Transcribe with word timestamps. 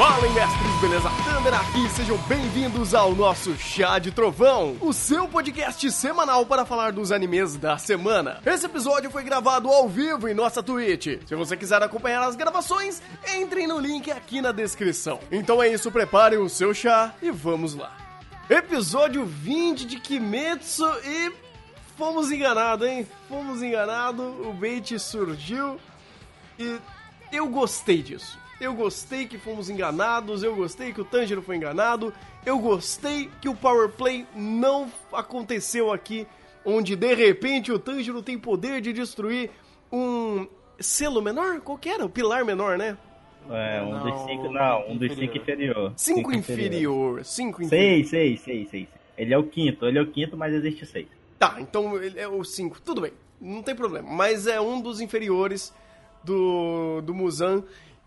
Fala, 0.00 0.26
mestres, 0.30 0.80
beleza? 0.80 1.10
Thunder 1.10 1.54
aqui, 1.60 1.86
sejam 1.90 2.16
bem-vindos 2.26 2.94
ao 2.94 3.14
nosso 3.14 3.54
Chá 3.58 3.98
de 3.98 4.10
Trovão, 4.10 4.78
o 4.80 4.94
seu 4.94 5.28
podcast 5.28 5.92
semanal 5.92 6.46
para 6.46 6.64
falar 6.64 6.90
dos 6.90 7.12
animes 7.12 7.54
da 7.56 7.76
semana. 7.76 8.40
Esse 8.46 8.64
episódio 8.64 9.10
foi 9.10 9.22
gravado 9.22 9.68
ao 9.68 9.86
vivo 9.90 10.26
em 10.26 10.32
nossa 10.32 10.62
Twitch. 10.62 11.20
Se 11.26 11.34
você 11.34 11.54
quiser 11.54 11.82
acompanhar 11.82 12.22
as 12.22 12.34
gravações, 12.34 13.02
entrem 13.36 13.66
no 13.66 13.78
link 13.78 14.10
aqui 14.10 14.40
na 14.40 14.52
descrição. 14.52 15.20
Então 15.30 15.62
é 15.62 15.68
isso, 15.68 15.92
preparem 15.92 16.38
o 16.38 16.48
seu 16.48 16.72
chá 16.72 17.12
e 17.20 17.30
vamos 17.30 17.74
lá. 17.74 17.94
Episódio 18.48 19.26
20 19.26 19.84
de 19.84 20.00
Kimetsu 20.00 20.90
e 21.04 21.30
fomos 21.98 22.32
enganados, 22.32 22.88
hein? 22.88 23.06
Fomos 23.28 23.62
enganados, 23.62 24.24
o 24.46 24.50
bait 24.54 24.98
surgiu 24.98 25.78
e 26.58 26.78
eu 27.30 27.46
gostei 27.48 28.02
disso. 28.02 28.38
Eu 28.60 28.74
gostei 28.74 29.26
que 29.26 29.38
fomos 29.38 29.70
enganados, 29.70 30.42
eu 30.42 30.54
gostei 30.54 30.92
que 30.92 31.00
o 31.00 31.04
Tanjiro 31.04 31.40
foi 31.40 31.56
enganado, 31.56 32.12
eu 32.44 32.58
gostei 32.58 33.30
que 33.40 33.48
o 33.48 33.54
Power 33.54 33.88
Play 33.88 34.26
não 34.36 34.92
aconteceu 35.10 35.90
aqui, 35.90 36.26
onde 36.62 36.94
de 36.94 37.14
repente 37.14 37.72
o 37.72 37.78
Tanjiro 37.78 38.22
tem 38.22 38.38
poder 38.38 38.82
de 38.82 38.92
destruir 38.92 39.50
um 39.90 40.46
selo 40.78 41.22
menor? 41.22 41.60
Qual 41.60 41.78
que 41.78 41.88
era? 41.88 42.04
O 42.04 42.10
pilar 42.10 42.44
menor, 42.44 42.76
né? 42.76 42.98
É, 43.48 43.82
um 43.82 43.92
não, 43.92 44.02
dos 44.02 44.26
cinco, 44.26 44.52
não, 44.52 44.90
um 44.90 44.96
dos 44.96 45.14
cinco 45.14 45.36
inferior. 45.38 45.92
Cinco, 45.96 46.18
cinco 46.18 46.32
inferior, 46.34 47.24
cinco 47.24 47.62
inferior. 47.62 47.88
Seis, 47.88 48.08
seis, 48.10 48.40
seis, 48.42 48.70
seis. 48.70 48.88
Ele 49.16 49.32
é 49.32 49.38
o 49.38 49.44
quinto, 49.44 49.86
ele 49.86 49.98
é 49.98 50.02
o 50.02 50.06
quinto, 50.06 50.36
mas 50.36 50.52
existe 50.52 50.84
seis. 50.84 51.08
Tá, 51.38 51.56
então 51.58 51.96
ele 51.96 52.20
é 52.20 52.28
o 52.28 52.44
cinco, 52.44 52.78
tudo 52.80 53.00
bem, 53.00 53.12
não 53.40 53.62
tem 53.62 53.74
problema. 53.74 54.06
Mas 54.10 54.46
é 54.46 54.60
um 54.60 54.82
dos 54.82 55.00
inferiores 55.00 55.72
do, 56.22 57.00
do 57.00 57.14
Muzan. 57.14 57.64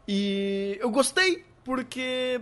E 0.07 0.77
eu 0.81 0.89
gostei, 0.89 1.43
porque 1.63 2.41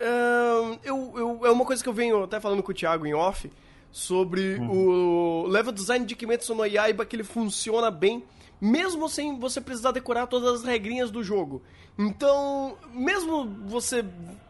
uh, 0.00 0.78
eu, 0.82 1.12
eu, 1.16 1.46
é 1.46 1.50
uma 1.50 1.64
coisa 1.64 1.82
que 1.82 1.88
eu 1.88 1.92
venho 1.92 2.22
até 2.24 2.40
falando 2.40 2.62
com 2.62 2.72
o 2.72 2.74
Thiago 2.74 3.06
em 3.06 3.14
off, 3.14 3.50
sobre 3.92 4.54
uhum. 4.56 5.44
o 5.44 5.46
level 5.46 5.72
design 5.72 6.04
de 6.04 6.16
Kimetsu 6.16 6.54
no 6.54 6.64
Yaiba, 6.64 7.06
que 7.06 7.14
ele 7.14 7.22
funciona 7.22 7.90
bem, 7.90 8.24
mesmo 8.60 9.08
sem 9.08 9.38
você 9.38 9.60
precisar 9.60 9.92
decorar 9.92 10.26
todas 10.26 10.60
as 10.60 10.64
regrinhas 10.64 11.10
do 11.10 11.22
jogo. 11.22 11.62
Então, 11.96 12.76
mesmo 12.92 13.44
você 13.66 14.04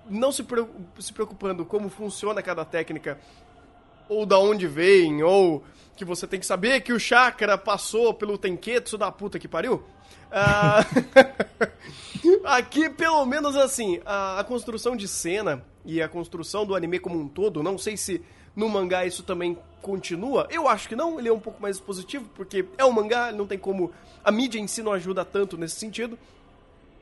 não 0.09 0.33
se, 0.33 0.45
se 0.99 1.13
preocupando 1.13 1.65
como 1.65 1.91
funciona 1.91 2.43
cada 2.43 2.65
técnica, 2.65 3.21
ou 4.09 4.27
da 4.27 4.39
onde 4.39 4.67
vem, 4.67 5.23
ou 5.23 5.63
que 5.97 6.05
você 6.05 6.27
tem 6.27 6.41
que 6.41 6.47
saber 6.47 6.81
que 6.81 6.93
o 6.93 6.99
chakra 6.99 7.57
passou 7.57 8.13
pelo 8.13 8.37
Tenketsu 8.37 8.99
da 8.99 9.13
puta 9.13 9.39
que 9.39 9.49
pariu, 9.49 9.85
uh, 10.31 11.75
Aqui, 12.45 12.89
pelo 12.89 13.25
menos 13.27 13.57
assim, 13.57 14.01
a, 14.05 14.41
a, 14.41 14.45
construção 14.45 14.97
de 14.97 15.07
cena 15.07 15.63
e 15.85 16.01
a 16.01 16.09
construção 16.09 16.65
do 16.65 16.75
anime 16.75 16.99
como 16.99 17.19
um 17.19 17.29
todo, 17.29 17.63
não 17.63 17.77
sei 17.77 17.97
se 17.97 18.23
no 18.57 18.69
mangá 18.69 19.05
isso 19.05 19.23
também 19.23 19.59
continua. 19.83 20.47
Eu 20.51 20.69
acho 20.69 20.89
que 20.89 20.97
não, 20.97 21.19
ele 21.19 21.29
é 21.29 21.33
um 21.33 21.41
pouco 21.41 21.61
mais 21.61 21.79
positivo, 21.79 22.29
porque 22.35 22.67
é 22.79 22.85
um 22.85 22.93
mangá, 22.93 23.31
não 23.33 23.47
tem 23.47 23.59
como. 23.59 23.93
A 24.23 24.31
mídia 24.31 24.59
em 24.59 24.67
si 24.67 24.83
não 24.83 24.93
ajuda 24.93 25.25
tanto 25.25 25.59
nesse 25.59 25.77
sentido. 25.77 26.19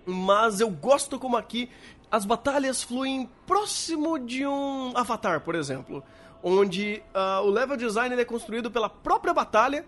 Mas 0.05 0.59
eu 0.59 0.69
gosto 0.69 1.19
como 1.19 1.37
aqui 1.37 1.71
as 2.11 2.25
batalhas 2.25 2.83
fluem 2.83 3.29
próximo 3.47 4.19
de 4.19 4.45
um 4.45 4.93
Avatar, 4.97 5.41
por 5.41 5.55
exemplo. 5.55 6.03
Onde 6.43 7.03
uh, 7.15 7.47
o 7.47 7.51
level 7.51 7.77
design 7.77 8.15
é 8.15 8.25
construído 8.25 8.71
pela 8.71 8.89
própria 8.89 9.33
batalha 9.33 9.85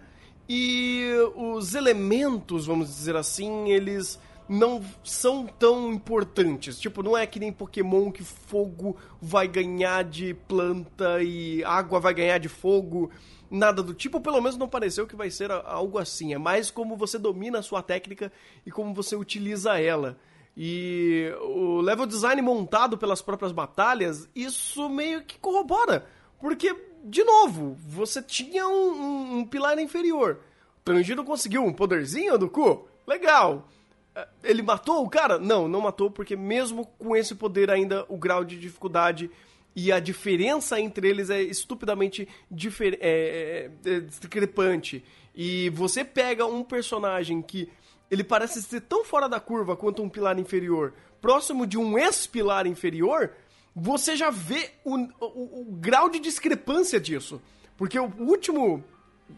e 0.49 1.11
os 1.35 1.75
elementos, 1.75 2.67
vamos 2.67 2.89
dizer 2.89 3.17
assim, 3.17 3.71
eles 3.71 4.21
não 4.49 4.85
são 5.03 5.47
tão 5.47 5.93
importantes. 5.93 6.79
Tipo, 6.79 7.03
não 7.03 7.17
é 7.17 7.27
que 7.27 7.41
nem 7.41 7.53
Pokémon 7.53 8.11
que 8.11 8.23
fogo 8.23 8.97
vai 9.21 9.49
ganhar 9.49 10.05
de 10.05 10.35
planta 10.35 11.23
e 11.23 11.65
água 11.65 11.99
vai 11.99 12.13
ganhar 12.15 12.39
de 12.39 12.49
fogo. 12.49 13.11
Nada 13.51 13.83
do 13.83 13.95
tipo, 13.95 14.21
pelo 14.21 14.41
menos 14.41 14.57
não 14.57 14.69
pareceu 14.69 15.07
que 15.07 15.17
vai 15.17 15.31
ser 15.31 15.51
algo 15.51 15.99
assim. 15.99 16.35
É 16.35 16.39
mais 16.39 16.71
como 16.71 16.97
você 16.97 17.19
domina 17.19 17.61
a 17.61 17.63
sua 17.63 17.83
técnica 17.83 18.31
e 18.67 18.71
como 18.71 18.93
você 18.93 19.17
utiliza 19.17 19.81
ela. 19.81 20.19
E 20.57 21.33
o 21.43 21.81
level 21.81 22.07
design 22.07 22.41
montado 22.41 22.97
pelas 22.97 23.21
próprias 23.21 23.51
batalhas, 23.51 24.29
isso 24.35 24.89
meio 24.89 25.25
que 25.25 25.39
corrobora. 25.39 26.07
Porque, 26.45 26.77
de 27.03 27.25
novo, 27.25 27.75
você 27.89 28.21
tinha 28.21 28.69
um, 28.69 28.91
um, 28.91 29.39
um 29.39 29.47
pilar 29.47 29.79
inferior. 29.79 30.41
Tanjiro 30.85 31.25
conseguiu 31.25 31.65
um 31.65 31.73
poderzinho 31.73 32.37
do 32.37 32.51
cu? 32.51 32.87
Legal. 33.07 33.67
É, 34.15 34.29
ele 34.43 34.61
matou 34.61 35.03
o 35.03 35.09
cara? 35.09 35.39
Não, 35.39 35.67
não 35.67 35.81
matou, 35.81 36.11
porque 36.11 36.37
mesmo 36.37 36.85
com 36.99 37.17
esse 37.17 37.35
poder 37.35 37.71
ainda 37.71 38.05
o 38.11 38.19
grau 38.19 38.45
de 38.45 38.61
dificuldade 38.61 39.31
e 39.75 39.91
a 39.91 39.99
diferença 39.99 40.79
entre 40.79 41.09
eles 41.09 41.31
é 41.31 41.41
estupidamente 41.41 42.29
é, 42.61 43.71
é, 43.87 43.91
é, 43.91 44.01
discrepante. 44.01 45.03
E 45.35 45.71
você 45.71 46.05
pega 46.05 46.45
um 46.45 46.63
personagem 46.63 47.41
que 47.41 47.71
ele 48.11 48.23
parece 48.23 48.61
ser 48.61 48.83
tão 48.83 49.03
fora 49.03 49.31
da 49.31 49.41
curva 49.41 49.79
quanto 49.79 50.03
um 50.03 50.11
pilar 50.11 50.39
inferior, 50.39 50.93
próximo 51.23 51.67
de 51.67 51.79
um 51.79 51.99
ex-pilar 51.99 52.67
inferior, 52.67 53.33
você 53.75 54.15
já 54.15 54.31
vê 54.31 54.71
o, 54.85 54.97
o, 55.21 55.63
o 55.63 55.65
grau 55.73 56.09
de 56.09 56.21
discrepância 56.21 57.01
disso. 57.01 57.43
Porque 57.77 57.99
o 57.99 58.13
último, 58.21 58.85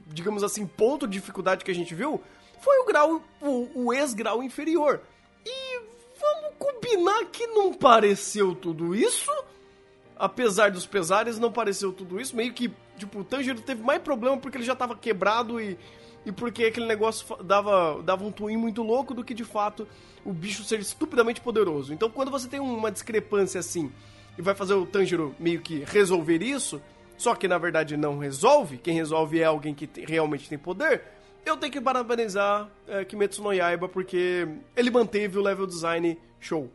digamos 0.06 0.42
assim, 0.42 0.66
ponto 0.66 1.06
de 1.06 1.14
dificuldade 1.18 1.64
que 1.64 1.70
a 1.70 1.74
gente 1.74 1.94
viu 1.94 2.20
foi 2.60 2.78
o 2.80 2.84
grau, 2.84 3.22
o, 3.40 3.86
o 3.86 3.92
ex-grau 3.94 4.42
inferior. 4.42 5.00
E 5.44 5.80
vamos 6.20 6.54
combinar 6.58 7.24
que 7.26 7.46
não 7.46 7.72
pareceu 7.72 8.54
tudo 8.54 8.94
isso. 8.94 9.30
Apesar 10.18 10.70
dos 10.70 10.86
pesares, 10.86 11.38
não 11.38 11.52
pareceu 11.52 11.92
tudo 11.92 12.20
isso. 12.20 12.36
Meio 12.36 12.52
que, 12.52 12.70
tipo, 12.98 13.20
o 13.20 13.24
Tanjiro 13.24 13.60
teve 13.60 13.82
mais 13.82 14.02
problema 14.02 14.36
porque 14.36 14.58
ele 14.58 14.64
já 14.64 14.74
tava 14.74 14.96
quebrado 14.96 15.60
e, 15.60 15.78
e 16.26 16.32
porque 16.32 16.64
aquele 16.64 16.86
negócio 16.86 17.42
dava, 17.42 18.02
dava 18.02 18.24
um 18.24 18.32
twin 18.32 18.56
muito 18.56 18.82
louco 18.82 19.14
do 19.14 19.24
que, 19.24 19.34
de 19.34 19.44
fato, 19.44 19.86
o 20.24 20.32
bicho 20.32 20.64
ser 20.64 20.80
estupidamente 20.80 21.40
poderoso. 21.40 21.94
Então, 21.94 22.10
quando 22.10 22.30
você 22.30 22.48
tem 22.48 22.60
uma 22.60 22.90
discrepância 22.90 23.60
assim 23.60 23.90
e 24.38 24.42
vai 24.42 24.54
fazer 24.54 24.74
o 24.74 24.86
Tanjiro 24.86 25.34
meio 25.38 25.60
que 25.60 25.84
resolver 25.84 26.42
isso, 26.42 26.80
só 27.16 27.34
que 27.34 27.48
na 27.48 27.58
verdade 27.58 27.96
não 27.96 28.18
resolve, 28.18 28.78
quem 28.78 28.94
resolve 28.94 29.40
é 29.40 29.44
alguém 29.44 29.74
que 29.74 29.88
realmente 30.04 30.48
tem 30.48 30.58
poder, 30.58 31.02
eu 31.44 31.56
tenho 31.56 31.72
que 31.72 31.80
parabenizar 31.80 32.68
é, 32.88 33.04
Kimetsu 33.04 33.42
no 33.42 33.52
Yaiba 33.52 33.88
porque 33.88 34.48
ele 34.74 34.90
manteve 34.90 35.38
o 35.38 35.42
level 35.42 35.66
design 35.66 36.18
show. 36.40 36.70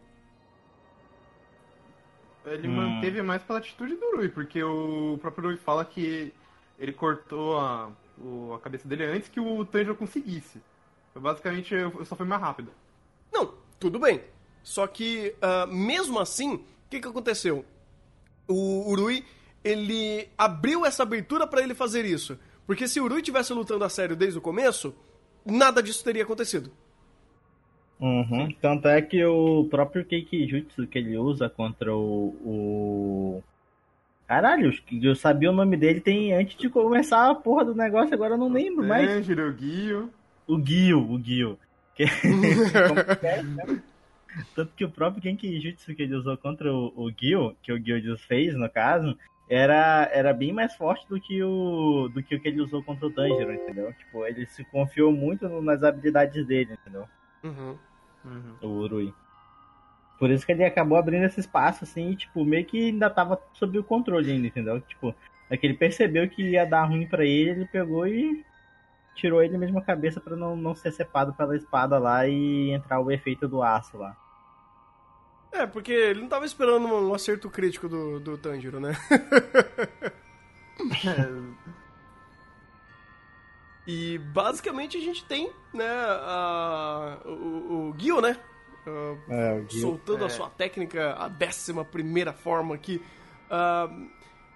Ele 2.46 2.68
hum. 2.68 2.72
manteve 2.72 3.22
mais 3.22 3.44
pela 3.44 3.60
atitude 3.60 3.96
do 3.96 4.16
Rui, 4.16 4.30
porque 4.30 4.64
o 4.64 5.18
próprio 5.22 5.50
Rui 5.50 5.58
fala 5.58 5.86
que 5.86 6.34
ele 6.80 6.94
cortou 6.94 7.60
a, 7.60 7.92
o, 8.18 8.54
a 8.54 8.60
cabeça 8.60 8.88
dele 8.88 9.04
antes 9.06 9.30
que 9.30 9.40
o 9.40 9.64
Tanjiro 9.66 9.96
conseguisse. 9.96 10.62
Basicamente, 11.14 11.76
só 12.06 12.16
foi 12.16 12.26
mais 12.26 12.42
rápido. 12.42 12.72
Não, 13.32 13.54
tudo 13.80 14.00
bem. 14.00 14.22
Só 14.64 14.88
que, 14.88 15.36
uh, 15.42 15.68
mesmo 15.68 16.20
assim, 16.20 16.64
que, 16.92 17.00
que 17.00 17.08
aconteceu? 17.08 17.66
O 18.48 18.92
Urui, 18.92 19.24
ele 19.64 20.28
abriu 20.38 20.86
essa 20.86 21.04
abertura 21.04 21.48
para 21.48 21.64
ele 21.64 21.74
fazer 21.74 22.04
isso. 22.04 22.38
Porque 22.68 22.88
se 22.88 23.00
o 23.00 23.06
Urui 23.06 23.22
tivesse 23.22 23.54
lutando 23.54 23.86
a 23.86 23.90
sério 23.90 24.16
desde 24.16 24.38
o 24.38 24.42
começo, 24.42 24.94
nada 25.46 25.82
disso 25.82 26.04
teria 26.04 26.24
acontecido. 26.24 26.70
Uhum. 28.00 28.54
Tanto 28.62 28.88
é 28.88 29.02
que 29.02 29.24
o 29.24 29.66
próprio 29.70 30.04
Keikijutsu 30.04 30.86
que 30.88 31.00
ele 31.00 31.18
usa 31.18 31.50
contra 31.50 31.96
o, 31.96 32.36
o. 32.44 33.44
Caralho, 34.28 34.74
eu 35.02 35.16
sabia 35.16 35.52
o 35.52 35.56
nome 35.56 35.78
dele 35.78 36.02
tem 36.02 36.34
antes 36.34 36.58
de 36.58 36.70
começar 36.70 37.30
a 37.30 37.36
porra 37.36 37.66
do 37.66 37.76
negócio, 37.76 38.14
agora 38.14 38.34
eu 38.34 38.38
não 38.38 38.52
lembro 38.52 38.86
mais. 38.86 39.10
Angelo, 39.10 39.50
o 39.50 39.54
Guio. 39.54 40.10
O 40.48 40.58
Guio, 40.58 41.00
o 41.00 41.18
Guio. 41.18 41.60
Que... 41.94 42.04
é? 43.24 43.44
Tanto 44.56 44.74
que 44.76 44.86
o 44.86 44.90
próprio 44.90 45.24
Genkijutsu 45.24 45.96
que 45.96 46.04
ele 46.04 46.16
usou 46.16 46.38
contra 46.38 46.74
o, 46.74 46.94
o 46.96 47.12
Gil, 47.12 47.56
que 47.62 47.72
o 47.72 47.84
Gil 47.84 48.18
fez, 48.18 48.54
no 48.56 48.70
caso, 48.70 49.18
era, 49.50 50.10
era 50.14 50.34
bem 50.34 50.54
mais 50.54 50.74
forte 50.76 51.08
do 51.10 51.20
que, 51.20 51.44
o, 51.44 52.10
do 52.14 52.24
que 52.24 52.36
o 52.36 52.40
que 52.40 52.48
ele 52.48 52.62
usou 52.62 52.82
contra 52.82 53.08
o 53.08 53.12
Tanjiro, 53.12 53.54
entendeu? 53.54 53.92
Tipo, 53.94 54.26
ele 54.26 54.46
se 54.46 54.64
confiou 54.64 55.12
muito 55.12 55.48
nas 55.62 55.84
habilidades 55.84 56.46
dele, 56.48 56.74
entendeu? 56.74 57.06
Uhum. 57.44 57.78
Uhum. 58.24 58.56
O 58.62 58.68
Urui. 58.68 59.14
Por 60.18 60.30
isso 60.30 60.46
que 60.46 60.52
ele 60.52 60.64
acabou 60.64 60.98
abrindo 60.98 61.26
esse 61.26 61.40
espaço, 61.40 61.84
assim, 61.84 62.12
e, 62.12 62.16
tipo, 62.16 62.46
meio 62.46 62.64
que 62.64 62.86
ainda 62.90 63.10
tava 63.10 63.42
sob 63.54 63.78
o 63.78 63.84
controle 63.84 64.32
ainda, 64.32 64.48
entendeu? 64.48 64.80
Tipo, 64.80 65.14
é 65.50 65.58
que 65.58 65.68
ele 65.68 65.74
percebeu 65.74 66.30
que 66.30 66.42
ia 66.42 66.66
dar 66.66 66.86
ruim 66.86 67.06
para 67.06 67.26
ele, 67.26 67.50
ele 67.50 67.66
pegou 67.66 68.08
e 68.08 68.46
tirou 69.16 69.42
ele 69.44 69.58
mesmo 69.58 69.80
a 69.80 69.84
cabeça 69.84 70.20
para 70.22 70.36
não, 70.36 70.56
não 70.56 70.74
ser 70.76 70.92
cepado 70.92 71.34
pela 71.34 71.56
espada 71.56 71.98
lá 72.00 72.28
e 72.28 72.72
entrar 72.72 73.00
o 73.00 73.12
efeito 73.12 73.48
do 73.48 73.62
aço 73.62 73.98
lá. 73.98 74.16
É, 75.52 75.68
porque 75.68 75.92
ele 75.92 76.22
não 76.22 76.30
tava 76.30 76.46
esperando 76.46 76.88
um 76.88 77.14
acerto 77.14 77.50
crítico 77.50 77.90
do, 77.90 78.20
do 78.22 78.38
Tanjiro, 78.38 78.80
né? 78.80 78.94
e 83.86 84.18
basicamente 84.20 84.98
a 84.98 85.02
gente 85.02 85.26
tem, 85.26 85.52
né, 85.74 85.88
a, 85.90 87.18
o, 87.26 87.90
o 87.90 87.96
Gil, 87.98 88.22
né? 88.22 88.38
uh, 88.88 89.18
É, 89.32 89.54
o 89.56 89.68
Gil. 89.70 89.82
soltando 89.82 90.24
a 90.24 90.28
É. 90.28 90.30
sua 90.30 90.50
técnica, 90.50 91.14
a 91.18 91.28
décima 91.28 91.84
primeira 91.84 92.32
forma 92.32 92.74
aqui. 92.76 93.02
Uh, 93.50 94.08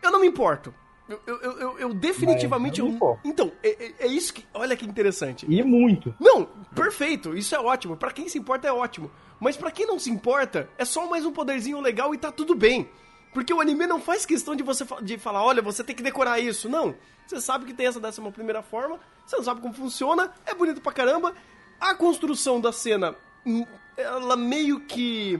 eu 0.02 0.12
não 0.12 0.22
me 0.22 0.28
importo. 0.28 0.74
Eu, 1.07 1.19
eu, 1.28 1.42
eu- 1.60 1.80
eu- 1.80 1.94
definitivamente. 1.94 2.81
Mas 2.81 2.90
eu 2.90 2.96
importo. 2.96 3.22
então, 3.28 3.52
é, 3.62 3.86
é- 3.86 3.94
é 4.00 4.07
isso 4.07 4.34
que. 4.34 4.46
Olha 4.54 4.75
que 4.75 4.86
interessante. 4.86 5.46
E 5.48 5.62
muito. 5.63 6.13
Não, 6.19 6.46
perfeito, 6.74 7.38
isso 7.38 7.54
é 7.56 7.60
ótimo. 7.60 7.96
Pra 7.96 8.12
quem 8.12 8.28
se 8.28 8.38
importa 8.40 8.68
é 8.68 8.74
ótimo. 8.74 9.12
Mas 9.40 9.56
pra 9.56 9.69
quem 9.69 9.86
não 9.86 10.00
se 10.00 10.10
importa, 10.10 10.68
é 10.78 10.86
só 10.86 11.07
mais 11.10 11.25
um 11.25 11.31
poderzinho 11.31 11.80
legal 11.80 12.13
e 12.13 12.18
tá 12.18 12.31
tudo 12.31 12.56
bem. 12.56 12.90
Porque 13.34 13.54
o 13.54 13.60
anime 13.62 13.86
não 13.86 14.00
faz 14.00 14.25
questão 14.25 14.56
de 14.56 14.63
você 14.63 14.86
de 15.04 15.18
falar, 15.18 15.44
olha, 15.44 15.62
você 15.62 15.84
tem 15.84 15.96
que 15.96 16.02
decorar 16.02 16.40
isso. 16.40 16.68
Não. 16.69 16.96
Você 17.28 17.40
sabe 17.42 17.66
que 17.66 17.74
tem 17.74 17.86
essa 17.88 18.00
décima 18.00 18.31
primeira 18.31 18.62
forma, 18.63 19.00
você 19.25 19.36
não 19.36 19.44
sabe 19.44 19.60
como 19.62 19.74
funciona, 19.74 20.31
é 20.46 20.54
bonito 20.56 20.80
pra 20.81 20.92
caramba. 20.92 21.34
A 21.80 21.94
construção 21.94 22.62
da 22.62 22.72
cena, 22.72 23.16
hum, 23.46 23.66
ela 23.98 24.38
meio 24.38 24.80
que 24.80 25.40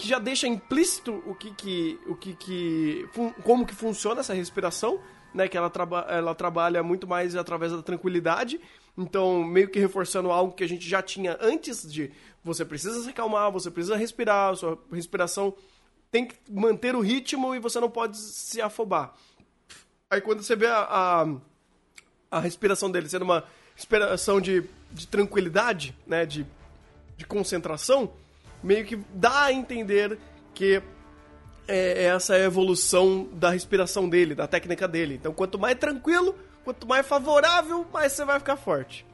que 0.00 0.08
já 0.08 0.18
deixa 0.18 0.48
implícito 0.48 1.22
o 1.26 1.34
que 1.34 1.50
que 1.50 2.00
o 2.06 2.16
que 2.16 2.34
que 2.34 3.08
como 3.44 3.66
que 3.66 3.74
funciona 3.74 4.20
essa 4.20 4.32
respiração, 4.32 4.98
né, 5.34 5.46
que 5.46 5.58
ela, 5.58 5.68
traba, 5.68 6.06
ela 6.08 6.34
trabalha 6.34 6.82
muito 6.82 7.06
mais 7.06 7.36
através 7.36 7.70
da 7.70 7.82
tranquilidade. 7.82 8.58
Então, 8.96 9.44
meio 9.44 9.68
que 9.68 9.78
reforçando 9.78 10.30
algo 10.30 10.54
que 10.54 10.64
a 10.64 10.68
gente 10.68 10.88
já 10.88 11.02
tinha 11.02 11.36
antes 11.38 11.90
de 11.90 12.10
você 12.42 12.64
precisa 12.64 13.02
se 13.02 13.10
acalmar, 13.10 13.52
você 13.52 13.70
precisa 13.70 13.94
respirar, 13.94 14.56
sua 14.56 14.78
respiração 14.90 15.54
tem 16.10 16.26
que 16.26 16.34
manter 16.50 16.96
o 16.96 17.00
ritmo 17.00 17.54
e 17.54 17.58
você 17.58 17.78
não 17.78 17.90
pode 17.90 18.16
se 18.16 18.60
afobar. 18.62 19.14
Aí 20.08 20.22
quando 20.22 20.42
você 20.42 20.56
vê 20.56 20.66
a, 20.66 20.80
a, 20.80 21.26
a 22.30 22.40
respiração 22.40 22.90
dele 22.90 23.06
sendo 23.06 23.26
uma 23.26 23.44
respiração 23.76 24.40
de, 24.40 24.64
de 24.90 25.06
tranquilidade, 25.06 25.94
né, 26.06 26.24
de, 26.24 26.46
de 27.18 27.26
concentração, 27.26 28.10
meio 28.62 28.84
que 28.84 28.96
dá 29.14 29.44
a 29.44 29.52
entender 29.52 30.18
que 30.54 30.82
é, 31.66 32.04
essa 32.04 32.36
é 32.36 32.42
a 32.42 32.46
evolução 32.46 33.28
da 33.32 33.50
respiração 33.50 34.08
dele, 34.08 34.34
da 34.34 34.46
técnica 34.46 34.88
dele. 34.88 35.14
Então, 35.14 35.32
quanto 35.32 35.58
mais 35.58 35.78
tranquilo, 35.78 36.34
quanto 36.64 36.86
mais 36.86 37.06
favorável, 37.06 37.86
mais 37.92 38.12
você 38.12 38.24
vai 38.24 38.38
ficar 38.38 38.56
forte. 38.56 39.06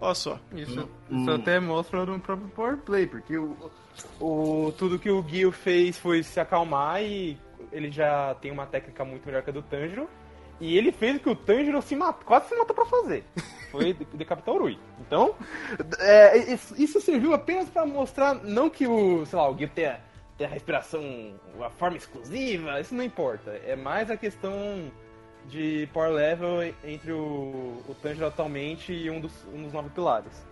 Olha 0.00 0.14
só. 0.14 0.38
Isso, 0.52 0.88
isso 1.10 1.30
até 1.30 1.58
mostra 1.58 2.04
no 2.04 2.20
próprio 2.20 2.48
Power 2.50 2.76
Play, 2.78 3.06
porque 3.06 3.38
o, 3.38 3.56
o, 4.20 4.72
tudo 4.76 4.98
que 4.98 5.10
o 5.10 5.24
Gil 5.26 5.50
fez 5.50 5.98
foi 5.98 6.22
se 6.22 6.38
acalmar 6.38 7.02
e 7.02 7.38
ele 7.72 7.90
já 7.90 8.34
tem 8.34 8.50
uma 8.50 8.66
técnica 8.66 9.04
muito 9.04 9.24
melhor 9.26 9.42
que 9.42 9.50
a 9.50 9.52
do 9.52 9.62
Tanjiro. 9.62 10.08
E 10.60 10.76
ele 10.78 10.92
fez 10.92 11.16
o 11.16 11.20
que 11.20 11.28
o 11.28 11.34
Tanjiro 11.34 11.82
se 11.82 11.96
mat, 11.96 12.16
quase 12.24 12.48
se 12.48 12.54
matou 12.56 12.74
pra 12.74 12.84
fazer. 12.86 13.24
Foi 13.70 13.92
de- 13.92 14.04
decapitar 14.14 14.54
o 14.54 14.58
Rui. 14.58 14.78
Então, 15.00 15.34
é, 15.98 16.52
isso, 16.52 16.74
isso 16.80 17.00
serviu 17.00 17.34
apenas 17.34 17.68
pra 17.68 17.84
mostrar, 17.84 18.34
não 18.34 18.70
que 18.70 18.86
o, 18.86 19.26
sei 19.26 19.36
lá, 19.38 19.50
o 19.50 19.58
Gil 19.58 19.68
tenha, 19.68 19.98
tenha 20.38 20.48
a 20.48 20.52
respiração, 20.52 21.02
uma 21.56 21.70
forma 21.70 21.96
exclusiva, 21.96 22.80
isso 22.80 22.94
não 22.94 23.02
importa. 23.02 23.50
É 23.66 23.74
mais 23.74 24.10
a 24.10 24.16
questão 24.16 24.52
de 25.48 25.88
power 25.92 26.10
level 26.12 26.62
entre 26.84 27.12
o, 27.12 27.82
o 27.88 27.96
Tanjiro 28.00 28.26
atualmente 28.26 28.92
e 28.92 29.10
um 29.10 29.20
dos, 29.20 29.32
um 29.52 29.64
dos 29.64 29.72
nove 29.72 29.90
pilares. 29.90 30.46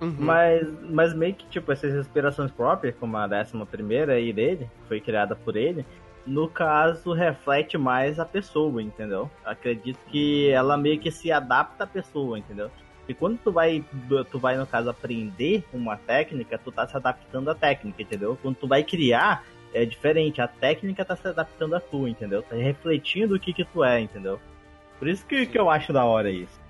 Mas, 0.00 0.64
mas 0.88 1.12
meio 1.12 1.34
que, 1.34 1.44
tipo, 1.48 1.72
essas 1.72 1.92
respirações 1.92 2.52
próprias, 2.52 2.94
como 3.00 3.16
a 3.16 3.26
décima 3.26 3.66
primeira 3.66 4.12
aí 4.12 4.32
dele, 4.32 4.70
que 4.82 4.88
foi 4.88 5.00
criada 5.00 5.34
por 5.34 5.56
ele, 5.56 5.84
no 6.28 6.48
caso, 6.48 7.12
reflete 7.12 7.78
mais 7.78 8.20
a 8.20 8.24
pessoa, 8.24 8.82
entendeu? 8.82 9.30
Acredito 9.44 9.98
que 10.10 10.50
ela 10.50 10.76
meio 10.76 11.00
que 11.00 11.10
se 11.10 11.32
adapta 11.32 11.84
à 11.84 11.86
pessoa, 11.86 12.38
entendeu? 12.38 12.70
E 13.08 13.14
quando 13.14 13.38
tu 13.38 13.50
vai, 13.50 13.82
tu 14.30 14.38
vai, 14.38 14.58
no 14.58 14.66
caso, 14.66 14.90
aprender 14.90 15.64
uma 15.72 15.96
técnica, 15.96 16.58
tu 16.58 16.70
tá 16.70 16.86
se 16.86 16.94
adaptando 16.94 17.50
à 17.50 17.54
técnica, 17.54 18.02
entendeu? 18.02 18.38
Quando 18.42 18.56
tu 18.56 18.68
vai 18.68 18.84
criar, 18.84 19.42
é 19.72 19.86
diferente. 19.86 20.42
A 20.42 20.46
técnica 20.46 21.04
tá 21.04 21.16
se 21.16 21.26
adaptando 21.26 21.74
a 21.74 21.80
tu, 21.80 22.06
entendeu? 22.06 22.42
Tá 22.42 22.54
refletindo 22.54 23.34
o 23.34 23.40
que 23.40 23.54
que 23.54 23.64
tu 23.64 23.82
é, 23.82 23.98
entendeu? 23.98 24.38
Por 24.98 25.08
isso 25.08 25.24
que, 25.24 25.46
que 25.46 25.58
eu 25.58 25.70
acho 25.70 25.92
da 25.92 26.04
hora 26.04 26.30
isso. 26.30 26.60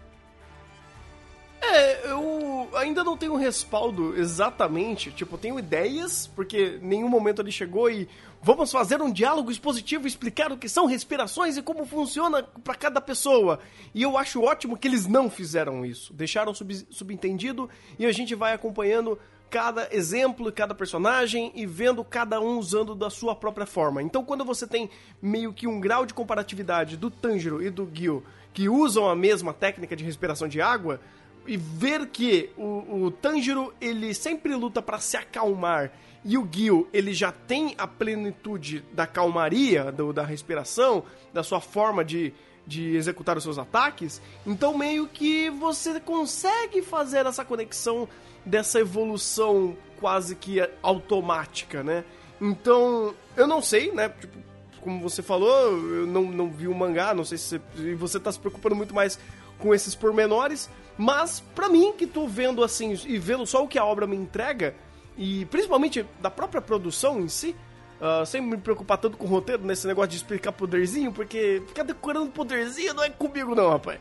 Tenho 3.18 3.36
respaldo 3.36 4.16
exatamente. 4.16 5.10
Tipo, 5.12 5.36
tenho 5.36 5.58
ideias, 5.58 6.26
porque 6.34 6.78
nenhum 6.80 7.08
momento 7.08 7.42
ele 7.42 7.52
chegou 7.52 7.90
e 7.90 8.08
vamos 8.42 8.72
fazer 8.72 9.02
um 9.02 9.12
diálogo 9.12 9.50
expositivo 9.50 10.06
explicar 10.06 10.50
o 10.50 10.56
que 10.56 10.68
são 10.68 10.86
respirações 10.86 11.56
e 11.56 11.62
como 11.62 11.84
funciona 11.84 12.42
pra 12.42 12.74
cada 12.74 13.00
pessoa. 13.00 13.58
E 13.94 14.02
eu 14.02 14.16
acho 14.16 14.42
ótimo 14.42 14.76
que 14.76 14.88
eles 14.88 15.06
não 15.06 15.28
fizeram 15.28 15.84
isso. 15.84 16.14
Deixaram 16.14 16.54
sub- 16.54 16.86
subentendido 16.90 17.68
e 17.98 18.06
a 18.06 18.12
gente 18.12 18.34
vai 18.34 18.54
acompanhando 18.54 19.18
cada 19.50 19.88
exemplo, 19.90 20.52
cada 20.52 20.74
personagem 20.74 21.50
e 21.54 21.64
vendo 21.66 22.04
cada 22.04 22.40
um 22.40 22.58
usando 22.58 22.94
da 22.94 23.10
sua 23.10 23.34
própria 23.34 23.66
forma. 23.66 24.02
Então, 24.02 24.24
quando 24.24 24.44
você 24.44 24.66
tem 24.66 24.90
meio 25.20 25.52
que 25.52 25.66
um 25.66 25.80
grau 25.80 26.04
de 26.04 26.14
comparatividade 26.14 26.96
do 26.96 27.10
Tanjiro 27.10 27.62
e 27.62 27.70
do 27.70 27.90
Gil 27.92 28.22
que 28.52 28.68
usam 28.68 29.08
a 29.08 29.14
mesma 29.14 29.54
técnica 29.54 29.94
de 29.94 30.04
respiração 30.04 30.48
de 30.48 30.60
água, 30.60 31.00
e 31.48 31.56
ver 31.56 32.06
que 32.08 32.50
o, 32.56 33.04
o 33.06 33.10
Tanjiro 33.10 33.74
ele 33.80 34.12
sempre 34.14 34.54
luta 34.54 34.80
pra 34.82 34.98
se 35.00 35.16
acalmar 35.16 35.90
e 36.24 36.36
o 36.36 36.46
Gil 36.50 36.88
ele 36.92 37.12
já 37.14 37.32
tem 37.32 37.74
a 37.78 37.86
plenitude 37.86 38.84
da 38.92 39.06
calmaria, 39.06 39.90
do- 39.90 40.12
da 40.12 40.24
respiração, 40.24 41.02
da 41.32 41.42
sua 41.42 41.60
forma 41.60 42.04
de, 42.04 42.32
de 42.66 42.94
executar 42.96 43.36
os 43.36 43.42
seus 43.44 43.58
ataques, 43.58 44.20
então 44.46 44.76
meio 44.76 45.06
que 45.08 45.48
você 45.50 45.98
consegue 46.00 46.82
fazer 46.82 47.24
essa 47.26 47.44
conexão 47.44 48.08
dessa 48.44 48.78
evolução 48.78 49.76
quase 49.98 50.34
que 50.36 50.60
automática, 50.82 51.82
né? 51.82 52.04
Então, 52.40 53.14
eu 53.36 53.46
não 53.46 53.60
sei, 53.60 53.90
né? 53.92 54.08
Tipo, 54.10 54.38
como 54.80 55.00
você 55.00 55.22
falou, 55.22 55.50
eu 55.50 56.06
não, 56.06 56.22
não 56.22 56.50
vi 56.50 56.68
o 56.68 56.74
mangá, 56.74 57.14
não 57.14 57.24
sei 57.24 57.38
se 57.38 57.60
você, 57.74 57.94
você 57.94 58.20
tá 58.20 58.30
se 58.32 58.38
preocupando 58.38 58.74
muito 58.74 58.94
mais 58.94 59.18
com 59.58 59.74
esses 59.74 59.94
pormenores, 59.94 60.70
mas 60.96 61.40
pra 61.54 61.68
mim, 61.68 61.92
que 61.92 62.06
tô 62.06 62.26
vendo 62.26 62.62
assim 62.62 62.98
e 63.06 63.18
vendo 63.18 63.46
só 63.46 63.62
o 63.62 63.68
que 63.68 63.78
a 63.78 63.84
obra 63.84 64.06
me 64.06 64.16
entrega, 64.16 64.74
e 65.16 65.44
principalmente 65.46 66.06
da 66.20 66.30
própria 66.30 66.60
produção 66.60 67.20
em 67.20 67.28
si, 67.28 67.54
ah, 68.00 68.24
sem 68.24 68.40
me 68.40 68.56
preocupar 68.56 68.98
tanto 68.98 69.16
com 69.16 69.26
o 69.26 69.28
roteiro, 69.28 69.64
nesse 69.64 69.86
negócio 69.86 70.10
de 70.10 70.16
explicar 70.16 70.52
poderzinho, 70.52 71.12
porque 71.12 71.62
ficar 71.66 71.82
decorando 71.82 72.30
poderzinho 72.30 72.94
não 72.94 73.02
é 73.02 73.10
comigo 73.10 73.54
não, 73.54 73.70
rapaz. 73.70 73.98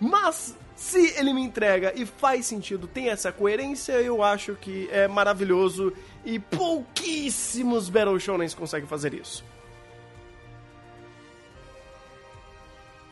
Mas, 0.00 0.56
se 0.74 1.16
ele 1.16 1.32
me 1.32 1.42
entrega 1.42 1.92
e 1.94 2.04
faz 2.04 2.46
sentido, 2.46 2.86
tem 2.86 3.08
essa 3.08 3.30
coerência, 3.30 3.92
eu 3.92 4.22
acho 4.22 4.54
que 4.54 4.88
é 4.90 5.06
maravilhoso 5.06 5.92
e 6.24 6.38
pouquíssimos 6.38 7.88
Battle 7.88 8.18
Shonens 8.18 8.52
conseguem 8.52 8.88
fazer 8.88 9.14
isso. 9.14 9.44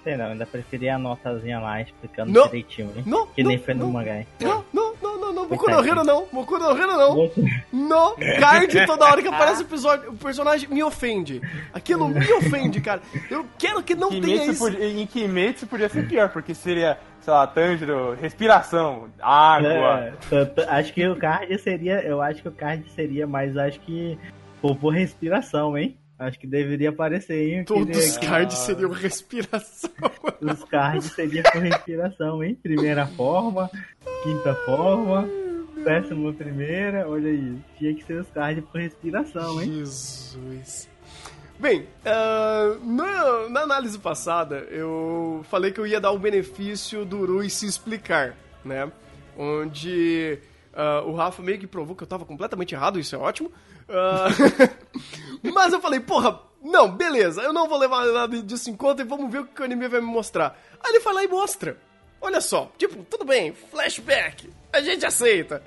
Sei 0.04 0.16
não, 0.18 0.26
ainda 0.26 0.44
preferia 0.44 0.96
a 0.96 0.99
notazinha 0.99 1.58
lá 1.58 1.80
explicando 1.80 2.30
Não. 2.30 2.44
direitinho, 2.44 2.92
hein? 2.94 3.02
Não, 3.06 3.26
que 3.26 3.42
nem 3.42 3.56
não, 3.56 3.64
foi 3.64 3.73
no 3.75 3.84
não. 3.87 3.90
mangá, 3.92 4.18
hein? 4.18 4.26
Não, 4.38 4.62
não, 4.73 4.94
não, 5.02 5.18
não, 5.18 5.32
não, 5.32 5.46
Boku 5.49 5.70
no 5.70 5.82
Hero 5.87 6.04
não, 6.04 6.26
Boku 6.30 6.58
no 6.58 6.70
Hero 6.78 6.96
não. 6.96 7.30
No 7.73 8.14
card, 8.38 8.87
toda 8.87 9.06
hora 9.06 9.23
que 9.23 9.28
aparece 9.28 9.62
o 9.62 9.64
episódio, 9.66 10.11
o 10.11 10.16
personagem 10.16 10.68
me 10.68 10.82
ofende. 10.84 11.40
Aquilo 11.73 12.06
me 12.08 12.32
ofende, 12.34 12.80
cara. 12.82 13.00
Eu 13.30 13.46
quero 13.58 13.82
que 13.82 13.94
não 13.94 14.11
tenha 14.11 14.20
Kimetsu 14.23 14.50
isso. 14.52 14.58
podia- 14.58 14.87
em 14.90 15.06
Kimetsu 15.06 15.66
podia 15.66 15.88
ser 15.88 16.06
pior, 16.06 16.28
porque 16.28 16.54
seria, 16.54 16.99
sei 17.23 17.32
lá, 17.32 17.46
Tanjiro, 17.46 18.14
respiração, 18.20 19.08
água. 19.20 20.12
É, 20.30 20.64
acho 20.68 20.92
que 20.92 21.08
o 21.08 21.16
card 21.16 21.58
seria. 21.58 22.00
Eu 22.02 22.20
acho 22.20 22.42
que 22.42 22.49
o 22.49 22.52
card 22.52 22.84
seria 22.90 23.26
mais, 23.26 23.56
acho 23.56 23.80
que. 23.80 24.18
Por, 24.61 24.76
por 24.76 24.92
respiração, 24.94 25.76
hein? 25.78 25.96
Acho 26.18 26.38
que 26.38 26.47
deveria 26.47 26.90
aparecer, 26.90 27.52
hein? 27.52 27.64
Todos 27.64 27.97
os 27.99 28.18
cards 28.18 28.59
seriam 28.59 28.90
respiração. 28.90 29.90
Os 30.40 30.64
cards 30.64 31.12
seria 31.12 31.42
por 31.42 31.61
respiração, 31.61 32.42
hein? 32.42 32.56
Primeira 32.62 33.06
forma, 33.06 33.68
quinta 34.23 34.54
forma, 34.64 35.28
décima 35.85 36.33
primeira, 36.33 37.09
olha 37.09 37.30
aí. 37.30 37.59
Tinha 37.78 37.94
que 37.94 38.04
ser 38.04 38.21
os 38.21 38.30
cards 38.30 38.64
por 38.64 38.80
respiração, 38.80 39.61
hein? 39.61 39.73
Jesus. 39.73 40.88
Bem, 41.59 41.87
ah, 42.04 42.76
na, 42.83 43.49
na 43.49 43.61
análise 43.61 43.99
passada, 43.99 44.66
eu 44.71 45.44
falei 45.49 45.73
que 45.73 45.80
eu 45.80 45.87
ia 45.87 46.00
dar 46.00 46.11
o 46.11 46.18
benefício 46.18 47.04
do 47.04 47.25
Rui 47.25 47.49
se 47.49 47.66
explicar, 47.66 48.37
né? 48.64 48.90
Onde 49.37 50.38
ah, 50.73 51.02
o 51.06 51.14
Rafa 51.14 51.42
meio 51.42 51.59
que 51.59 51.66
provou 51.66 51.94
que 51.97 52.02
eu 52.02 52.09
tava 52.09 52.25
completamente 52.25 52.75
errado, 52.75 52.99
isso 52.99 53.14
é 53.14 53.18
ótimo. 53.18 53.50
Ah, 53.88 54.28
mas 55.42 55.72
eu 55.72 55.80
falei, 55.80 56.00
porra, 56.00 56.40
não, 56.62 56.90
beleza, 56.90 57.42
eu 57.42 57.52
não 57.52 57.68
vou 57.68 57.78
levar 57.78 58.06
nada 58.06 58.42
disso 58.42 58.70
em 58.70 58.76
conta 58.76 59.02
e 59.02 59.04
vamos 59.04 59.30
ver 59.30 59.40
o 59.40 59.46
que 59.46 59.60
o 59.60 59.64
anime 59.64 59.88
vai 59.88 60.00
me 60.00 60.06
mostrar. 60.06 60.58
Aí 60.82 60.92
ele 60.92 61.00
vai 61.00 61.14
lá 61.14 61.24
e 61.24 61.28
mostra. 61.28 61.76
Olha 62.20 62.40
só, 62.40 62.72
tipo, 62.78 63.04
tudo 63.04 63.24
bem, 63.24 63.52
flashback, 63.52 64.50
a 64.72 64.80
gente 64.80 65.04
aceita. 65.04 65.62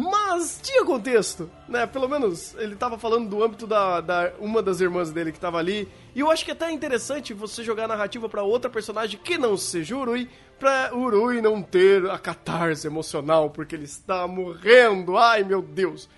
Mas 0.00 0.60
tinha 0.62 0.84
contexto, 0.84 1.50
né? 1.68 1.84
Pelo 1.84 2.08
menos 2.08 2.54
ele 2.54 2.76
tava 2.76 2.96
falando 2.96 3.28
do 3.28 3.42
âmbito 3.42 3.66
da, 3.66 4.00
da 4.00 4.32
uma 4.38 4.62
das 4.62 4.80
irmãs 4.80 5.10
dele 5.10 5.32
que 5.32 5.40
tava 5.40 5.58
ali. 5.58 5.88
E 6.14 6.20
eu 6.20 6.30
acho 6.30 6.44
que 6.44 6.52
até 6.52 6.66
é 6.66 6.70
interessante 6.70 7.34
você 7.34 7.64
jogar 7.64 7.86
a 7.86 7.88
narrativa 7.88 8.28
pra 8.28 8.44
outra 8.44 8.70
personagem 8.70 9.18
que 9.18 9.36
não 9.36 9.56
seja 9.56 9.96
Urui, 9.96 10.30
pra 10.56 10.94
Urui 10.94 11.42
não 11.42 11.60
ter 11.60 12.08
a 12.08 12.16
catarse 12.16 12.86
emocional 12.86 13.50
porque 13.50 13.74
ele 13.74 13.86
está 13.86 14.24
morrendo. 14.28 15.18
Ai, 15.18 15.42
meu 15.42 15.60
Deus. 15.60 16.08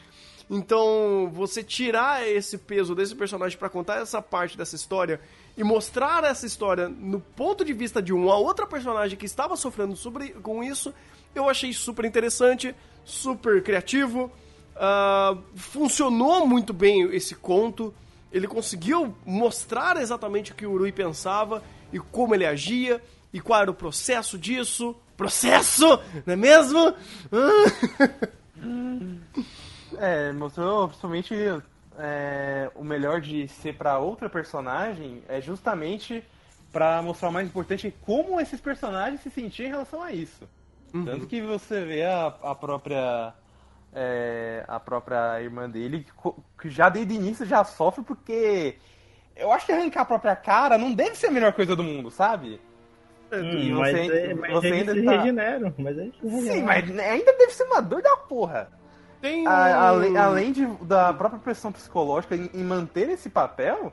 Então, 0.52 1.30
você 1.32 1.62
tirar 1.62 2.28
esse 2.28 2.58
peso 2.58 2.92
desse 2.92 3.14
personagem 3.14 3.56
para 3.56 3.68
contar 3.68 4.02
essa 4.02 4.20
parte 4.20 4.58
dessa 4.58 4.74
história 4.74 5.20
e 5.56 5.62
mostrar 5.62 6.24
essa 6.24 6.44
história 6.44 6.88
no 6.88 7.20
ponto 7.20 7.64
de 7.64 7.72
vista 7.72 8.02
de 8.02 8.12
uma 8.12 8.36
outra 8.36 8.66
personagem 8.66 9.16
que 9.16 9.26
estava 9.26 9.54
sofrendo 9.54 9.94
sobre, 9.94 10.30
com 10.30 10.64
isso, 10.64 10.92
eu 11.36 11.48
achei 11.48 11.72
super 11.72 12.04
interessante, 12.04 12.74
super 13.04 13.62
criativo. 13.62 14.28
Uh, 14.74 15.40
funcionou 15.54 16.44
muito 16.48 16.72
bem 16.72 17.04
esse 17.14 17.36
conto. 17.36 17.94
Ele 18.32 18.48
conseguiu 18.48 19.14
mostrar 19.24 19.98
exatamente 19.98 20.50
o 20.50 20.56
que 20.56 20.66
o 20.66 20.72
Urui 20.72 20.90
pensava 20.90 21.62
e 21.92 22.00
como 22.00 22.34
ele 22.34 22.44
agia 22.44 23.00
e 23.32 23.40
qual 23.40 23.62
era 23.62 23.70
o 23.70 23.74
processo 23.74 24.36
disso. 24.36 24.96
Processo, 25.16 25.86
não 26.26 26.32
é 26.32 26.36
mesmo? 26.36 26.92
é, 30.00 30.32
mostrou 30.32 30.88
principalmente 30.88 31.34
é, 31.98 32.70
o 32.74 32.82
melhor 32.82 33.20
de 33.20 33.46
ser 33.48 33.74
para 33.74 33.98
outra 33.98 34.30
personagem 34.30 35.22
é 35.28 35.40
justamente 35.40 36.24
para 36.72 37.02
mostrar 37.02 37.28
o 37.28 37.32
mais 37.32 37.46
importante 37.46 37.94
como 38.06 38.40
esses 38.40 38.60
personagens 38.60 39.20
se 39.20 39.30
sentiam 39.30 39.66
em 39.66 39.70
relação 39.70 40.02
a 40.02 40.12
isso. 40.12 40.48
Uhum. 40.94 41.04
Tanto 41.04 41.26
que 41.26 41.42
você 41.42 41.84
vê 41.84 42.04
a, 42.04 42.28
a 42.42 42.54
própria 42.54 43.34
é, 43.92 44.64
a 44.66 44.80
própria 44.80 45.42
irmã 45.42 45.68
dele 45.68 46.06
que 46.60 46.70
já 46.70 46.88
desde 46.88 47.12
o 47.12 47.16
início 47.16 47.44
já 47.44 47.62
sofre 47.64 48.02
porque 48.02 48.76
eu 49.36 49.52
acho 49.52 49.66
que 49.66 49.72
arrancar 49.72 50.02
a 50.02 50.06
própria 50.06 50.36
cara 50.36 50.78
não 50.78 50.92
deve 50.92 51.16
ser 51.16 51.26
a 51.26 51.30
melhor 51.30 51.52
coisa 51.52 51.76
do 51.76 51.82
mundo, 51.82 52.10
sabe? 52.10 52.60
Hum, 53.32 53.58
e 53.58 53.72
você, 53.72 53.92
mas, 53.92 54.10
é, 54.10 54.34
mas 54.34 54.52
você 54.52 54.66
ainda 54.68 54.94
se 54.94 55.04
tá... 55.04 55.10
regeneram, 55.18 55.74
mas 55.78 55.96
se 55.96 56.12
Sim, 56.42 56.62
mas 56.62 56.98
ainda 56.98 57.32
deve 57.36 57.52
ser 57.52 57.64
uma 57.64 57.80
dor 57.80 58.02
da 58.02 58.16
porra. 58.16 58.79
Tem... 59.20 59.46
A, 59.46 59.88
além, 59.88 60.16
além 60.16 60.52
de, 60.52 60.66
da 60.82 61.12
própria 61.12 61.40
pressão 61.40 61.70
psicológica 61.70 62.34
em, 62.34 62.50
em 62.54 62.64
manter 62.64 63.08
esse 63.08 63.28
papel, 63.28 63.92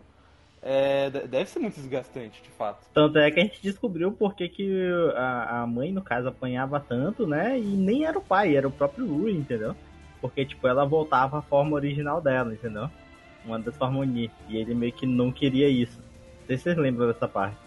é, 0.61 1.09
deve 1.09 1.49
ser 1.49 1.59
muito 1.59 1.75
desgastante, 1.75 2.41
de 2.41 2.49
fato. 2.49 2.85
Tanto 2.93 3.17
é 3.19 3.29
que 3.29 3.39
a 3.39 3.43
gente 3.43 3.61
descobriu 3.61 4.11
por 4.11 4.35
que, 4.35 4.49
que 4.49 4.91
a, 5.15 5.61
a 5.61 5.67
mãe, 5.67 5.91
no 5.91 6.01
caso, 6.01 6.27
apanhava 6.27 6.79
tanto, 6.79 7.27
né? 7.27 7.59
E 7.59 7.63
nem 7.63 8.05
era 8.05 8.17
o 8.17 8.21
pai, 8.21 8.55
era 8.55 8.67
o 8.67 8.71
próprio 8.71 9.07
Rui, 9.07 9.31
entendeu? 9.31 9.75
Porque, 10.19 10.45
tipo, 10.45 10.67
ela 10.67 10.85
voltava 10.85 11.39
à 11.39 11.41
forma 11.41 11.75
original 11.75 12.19
dela, 12.21 12.53
entendeu? 12.53 12.89
Uma 13.45 13.59
das 13.59 13.77
formas. 13.77 14.09
E 14.09 14.31
ele 14.49 14.73
meio 14.73 14.91
que 14.91 15.05
não 15.05 15.31
queria 15.31 15.69
isso. 15.69 15.99
Não 15.99 16.47
sei 16.47 16.57
se 16.57 16.63
vocês 16.63 16.77
lembram 16.77 17.07
dessa 17.07 17.27
parte. 17.27 17.66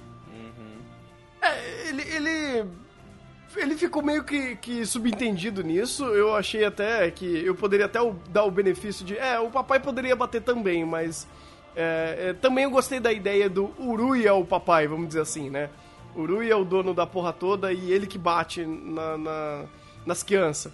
Ele 3.56 3.76
ficou 3.76 4.02
meio 4.02 4.24
que, 4.24 4.56
que 4.56 4.86
subentendido 4.86 5.62
nisso. 5.62 6.04
Eu 6.04 6.34
achei 6.34 6.64
até 6.64 7.10
que 7.10 7.44
eu 7.44 7.54
poderia 7.54 7.86
até 7.86 7.98
dar 8.28 8.44
o 8.44 8.50
benefício 8.50 9.04
de. 9.04 9.16
É, 9.16 9.38
o 9.40 9.50
papai 9.50 9.80
poderia 9.80 10.14
bater 10.14 10.42
também, 10.42 10.84
mas. 10.84 11.26
É, 11.74 12.16
é, 12.28 12.32
também 12.32 12.64
eu 12.64 12.70
gostei 12.70 12.98
da 12.98 13.12
ideia 13.12 13.48
do 13.48 13.72
Urui 13.78 14.26
é 14.26 14.32
o 14.32 14.44
papai, 14.44 14.88
vamos 14.88 15.08
dizer 15.08 15.20
assim, 15.20 15.48
né? 15.48 15.70
Urui 16.16 16.50
é 16.50 16.56
o 16.56 16.64
dono 16.64 16.92
da 16.92 17.06
porra 17.06 17.32
toda 17.32 17.72
e 17.72 17.92
ele 17.92 18.06
que 18.08 18.18
bate 18.18 18.66
na, 18.66 19.16
na 19.16 19.64
nas 20.04 20.22
crianças. 20.22 20.72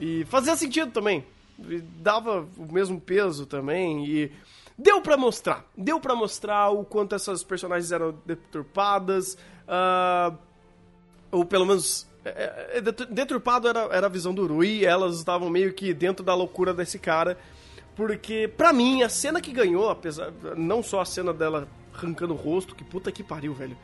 E 0.00 0.24
fazia 0.26 0.56
sentido 0.56 0.90
também. 0.90 1.24
Dava 2.00 2.46
o 2.56 2.72
mesmo 2.72 3.00
peso 3.00 3.46
também 3.46 4.04
e 4.06 4.32
deu 4.76 5.00
para 5.00 5.16
mostrar. 5.16 5.64
Deu 5.76 6.00
para 6.00 6.14
mostrar 6.14 6.70
o 6.70 6.84
quanto 6.84 7.14
essas 7.14 7.44
personagens 7.44 7.92
eram 7.92 8.14
deturpadas. 8.26 9.34
Uh, 9.68 10.36
ou 11.34 11.44
pelo 11.44 11.66
menos. 11.66 12.06
É, 12.24 12.78
é, 12.78 12.80
deturpado 12.80 13.68
era, 13.68 13.80
era 13.92 14.06
a 14.06 14.10
visão 14.10 14.32
do 14.32 14.46
Rui, 14.46 14.84
elas 14.84 15.16
estavam 15.16 15.50
meio 15.50 15.74
que 15.74 15.92
dentro 15.92 16.24
da 16.24 16.34
loucura 16.34 16.72
desse 16.72 16.98
cara. 16.98 17.36
Porque, 17.94 18.48
pra 18.48 18.72
mim, 18.72 19.02
a 19.02 19.08
cena 19.08 19.40
que 19.40 19.52
ganhou, 19.52 19.90
apesar. 19.90 20.32
Não 20.56 20.82
só 20.82 21.00
a 21.00 21.04
cena 21.04 21.32
dela 21.32 21.68
arrancando 21.92 22.34
o 22.34 22.36
rosto, 22.36 22.74
que 22.74 22.82
puta 22.82 23.12
que 23.12 23.22
pariu, 23.22 23.52
velho. 23.54 23.76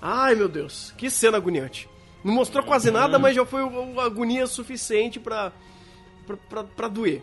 Ai 0.00 0.34
meu 0.34 0.48
Deus, 0.48 0.92
que 0.98 1.08
cena 1.08 1.38
agoniante. 1.38 1.88
Não 2.22 2.34
mostrou 2.34 2.64
quase 2.64 2.90
nada, 2.90 3.18
mas 3.18 3.36
já 3.36 3.44
foi 3.46 3.62
uma 3.62 4.04
agonia 4.04 4.46
suficiente 4.46 5.18
pra, 5.20 5.52
pra, 6.26 6.36
pra, 6.36 6.64
pra 6.64 6.88
doer, 6.88 7.22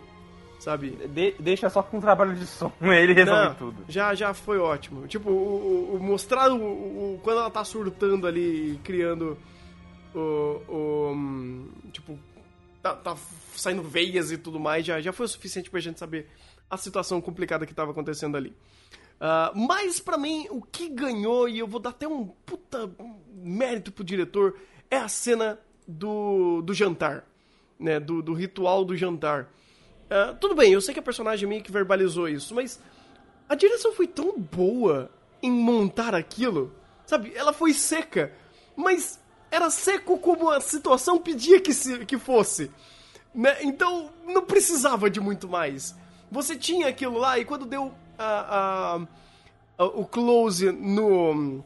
sabe? 0.62 0.90
De, 1.08 1.34
deixa 1.40 1.68
só 1.68 1.82
com 1.82 1.98
o 1.98 2.00
trabalho 2.00 2.34
de 2.36 2.46
som, 2.46 2.72
ele 2.80 3.12
resolve 3.12 3.48
Não, 3.48 3.54
tudo. 3.54 3.84
Já, 3.88 4.14
já 4.14 4.32
foi 4.32 4.58
ótimo. 4.58 5.06
Tipo, 5.08 5.30
o, 5.30 5.96
o 5.96 6.00
mostrar 6.00 6.52
o, 6.52 6.56
o, 6.56 7.20
quando 7.22 7.40
ela 7.40 7.50
tá 7.50 7.64
surtando 7.64 8.26
ali, 8.26 8.78
criando 8.84 9.36
o, 10.14 10.62
o 10.68 11.68
tipo, 11.90 12.16
tá, 12.80 12.94
tá, 12.94 13.16
saindo 13.54 13.82
veias 13.82 14.30
e 14.30 14.38
tudo 14.38 14.60
mais, 14.60 14.86
já, 14.86 15.00
já 15.00 15.12
foi 15.12 15.26
o 15.26 15.28
suficiente 15.28 15.68
pra 15.68 15.80
gente 15.80 15.98
saber 15.98 16.28
a 16.70 16.76
situação 16.76 17.20
complicada 17.20 17.66
que 17.66 17.74
tava 17.74 17.90
acontecendo 17.90 18.36
ali. 18.36 18.50
Uh, 19.20 19.66
mas 19.68 20.00
para 20.00 20.16
mim, 20.16 20.46
o 20.50 20.62
que 20.62 20.88
ganhou, 20.88 21.48
e 21.48 21.58
eu 21.58 21.66
vou 21.66 21.80
dar 21.80 21.90
até 21.90 22.06
um 22.06 22.26
puta 22.26 22.90
mérito 23.34 23.92
pro 23.92 24.04
diretor, 24.04 24.56
é 24.90 24.96
a 24.96 25.08
cena 25.08 25.58
do, 25.86 26.62
do 26.62 26.72
jantar, 26.72 27.24
né? 27.78 27.98
Do, 27.98 28.22
do 28.22 28.32
ritual 28.32 28.84
do 28.84 28.96
jantar. 28.96 29.48
Uh, 30.12 30.36
tudo 30.36 30.54
bem, 30.54 30.74
eu 30.74 30.80
sei 30.82 30.92
que 30.92 31.00
a 31.00 31.02
personagem 31.02 31.48
meio 31.48 31.62
que 31.62 31.72
verbalizou 31.72 32.28
isso, 32.28 32.54
mas 32.54 32.78
a 33.48 33.54
direção 33.54 33.94
foi 33.94 34.06
tão 34.06 34.38
boa 34.38 35.10
em 35.42 35.50
montar 35.50 36.14
aquilo, 36.14 36.70
sabe? 37.06 37.32
Ela 37.34 37.50
foi 37.50 37.72
seca, 37.72 38.30
mas 38.76 39.18
era 39.50 39.70
seco 39.70 40.18
como 40.18 40.50
a 40.50 40.60
situação 40.60 41.18
pedia 41.18 41.58
que, 41.58 41.72
se, 41.72 42.04
que 42.04 42.18
fosse. 42.18 42.70
Né? 43.34 43.56
Então 43.62 44.10
não 44.26 44.42
precisava 44.42 45.08
de 45.08 45.18
muito 45.18 45.48
mais. 45.48 45.94
Você 46.30 46.56
tinha 46.56 46.88
aquilo 46.88 47.16
lá 47.16 47.38
e 47.38 47.46
quando 47.46 47.64
deu 47.64 47.90
a, 48.18 48.96
a, 48.98 49.00
a 49.78 49.84
o 49.84 50.04
close 50.04 50.70
no 50.70 51.64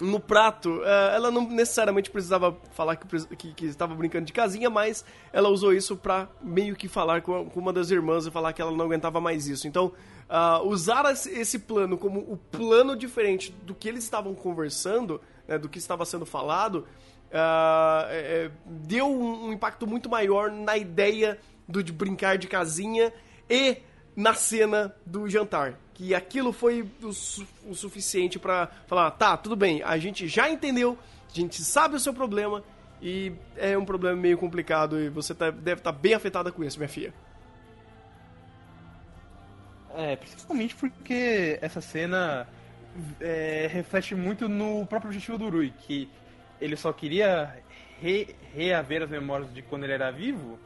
no 0.00 0.18
prato, 0.18 0.82
é, 0.84 1.16
ela 1.16 1.30
não 1.30 1.48
necessariamente 1.48 2.10
precisava 2.10 2.56
falar 2.72 2.96
que, 2.96 3.36
que, 3.36 3.54
que, 3.54 3.66
estava 3.66 3.94
brincando 3.94 4.26
de 4.26 4.32
casinha, 4.32 4.68
mas 4.68 5.04
ela 5.32 5.48
usou 5.48 5.72
isso 5.72 5.96
pra 5.96 6.28
meio 6.42 6.74
que 6.74 6.88
falar 6.88 7.22
com, 7.22 7.48
uma 7.54 7.72
das 7.72 7.90
irmãs 7.90 8.26
e 8.26 8.30
falar 8.30 8.52
que 8.52 8.60
ela 8.60 8.72
não 8.72 8.84
aguentava 8.84 9.20
mais 9.20 9.46
isso. 9.46 9.68
Então, 9.68 9.92
uh, 10.28 10.66
usar 10.66 11.04
esse 11.12 11.58
plano 11.60 11.96
como 11.96 12.20
o 12.20 12.36
plano 12.36 12.96
diferente 12.96 13.52
do 13.62 13.74
que 13.74 13.88
eles 13.88 14.04
estavam 14.04 14.34
conversando, 14.34 15.20
né, 15.46 15.58
do 15.58 15.68
que 15.68 15.78
estava 15.78 16.04
sendo 16.04 16.26
falado, 16.26 16.86
uh, 17.30 18.06
é, 18.08 18.50
deu 18.66 19.06
um, 19.06 19.46
um, 19.46 19.52
impacto 19.52 19.86
muito 19.86 20.08
maior 20.08 20.50
na 20.50 20.76
ideia 20.76 21.38
do, 21.68 21.82
de 21.82 21.92
brincar 21.92 22.36
de 22.36 22.48
casinha 22.48 23.12
e 23.48 23.78
na 24.16 24.34
cena 24.34 24.94
do 25.04 25.28
jantar 25.28 25.78
que 25.94 26.14
aquilo 26.14 26.52
foi 26.52 26.88
o, 27.02 27.12
su 27.12 27.46
o 27.66 27.74
suficiente 27.74 28.38
para 28.38 28.66
falar, 28.86 29.10
tá, 29.12 29.36
tudo 29.36 29.56
bem, 29.56 29.82
a 29.82 29.96
gente 29.96 30.26
já 30.26 30.50
entendeu, 30.50 30.98
a 31.30 31.34
gente 31.34 31.62
sabe 31.62 31.94
o 31.96 32.00
seu 32.00 32.12
problema 32.12 32.62
e 33.00 33.32
é 33.56 33.78
um 33.78 33.84
problema 33.84 34.16
meio 34.16 34.36
complicado 34.36 35.00
e 35.00 35.08
você 35.08 35.34
tá, 35.34 35.50
deve 35.50 35.80
estar 35.80 35.92
tá 35.92 35.98
bem 35.98 36.14
afetada 36.14 36.50
com 36.50 36.64
isso, 36.64 36.78
minha 36.78 36.88
filha. 36.88 37.14
É, 39.94 40.16
principalmente 40.16 40.74
porque 40.74 41.56
essa 41.62 41.80
cena 41.80 42.48
é, 43.20 43.68
reflete 43.70 44.14
muito 44.14 44.48
no 44.48 44.84
próprio 44.86 45.10
objetivo 45.10 45.38
do 45.38 45.48
Rui, 45.48 45.72
que 45.78 46.10
ele 46.60 46.76
só 46.76 46.92
queria 46.92 47.62
re 48.00 48.34
reaver 48.52 49.02
as 49.02 49.10
memórias 49.10 49.52
de 49.54 49.62
quando 49.62 49.84
ele 49.84 49.92
era 49.92 50.10
vivo, 50.10 50.58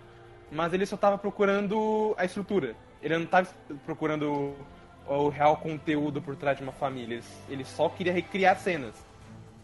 mas 0.51 0.73
ele 0.73 0.87
só 0.87 0.95
estava 0.95 1.19
procurando 1.19 2.15
a 2.17 2.25
estrutura. 2.25 2.75
Ele 3.03 3.17
não 3.17 3.25
estava 3.25 3.49
procurando 3.85 4.55
o 5.07 5.29
real 5.29 5.57
conteúdo 5.57 6.21
por 6.21 6.37
trás 6.37 6.57
de 6.57 6.63
uma 6.63 6.73
família. 6.73 7.21
Ele 7.49 7.65
só 7.65 7.89
queria 7.89 8.13
recriar 8.13 8.59
cenas. 8.59 8.95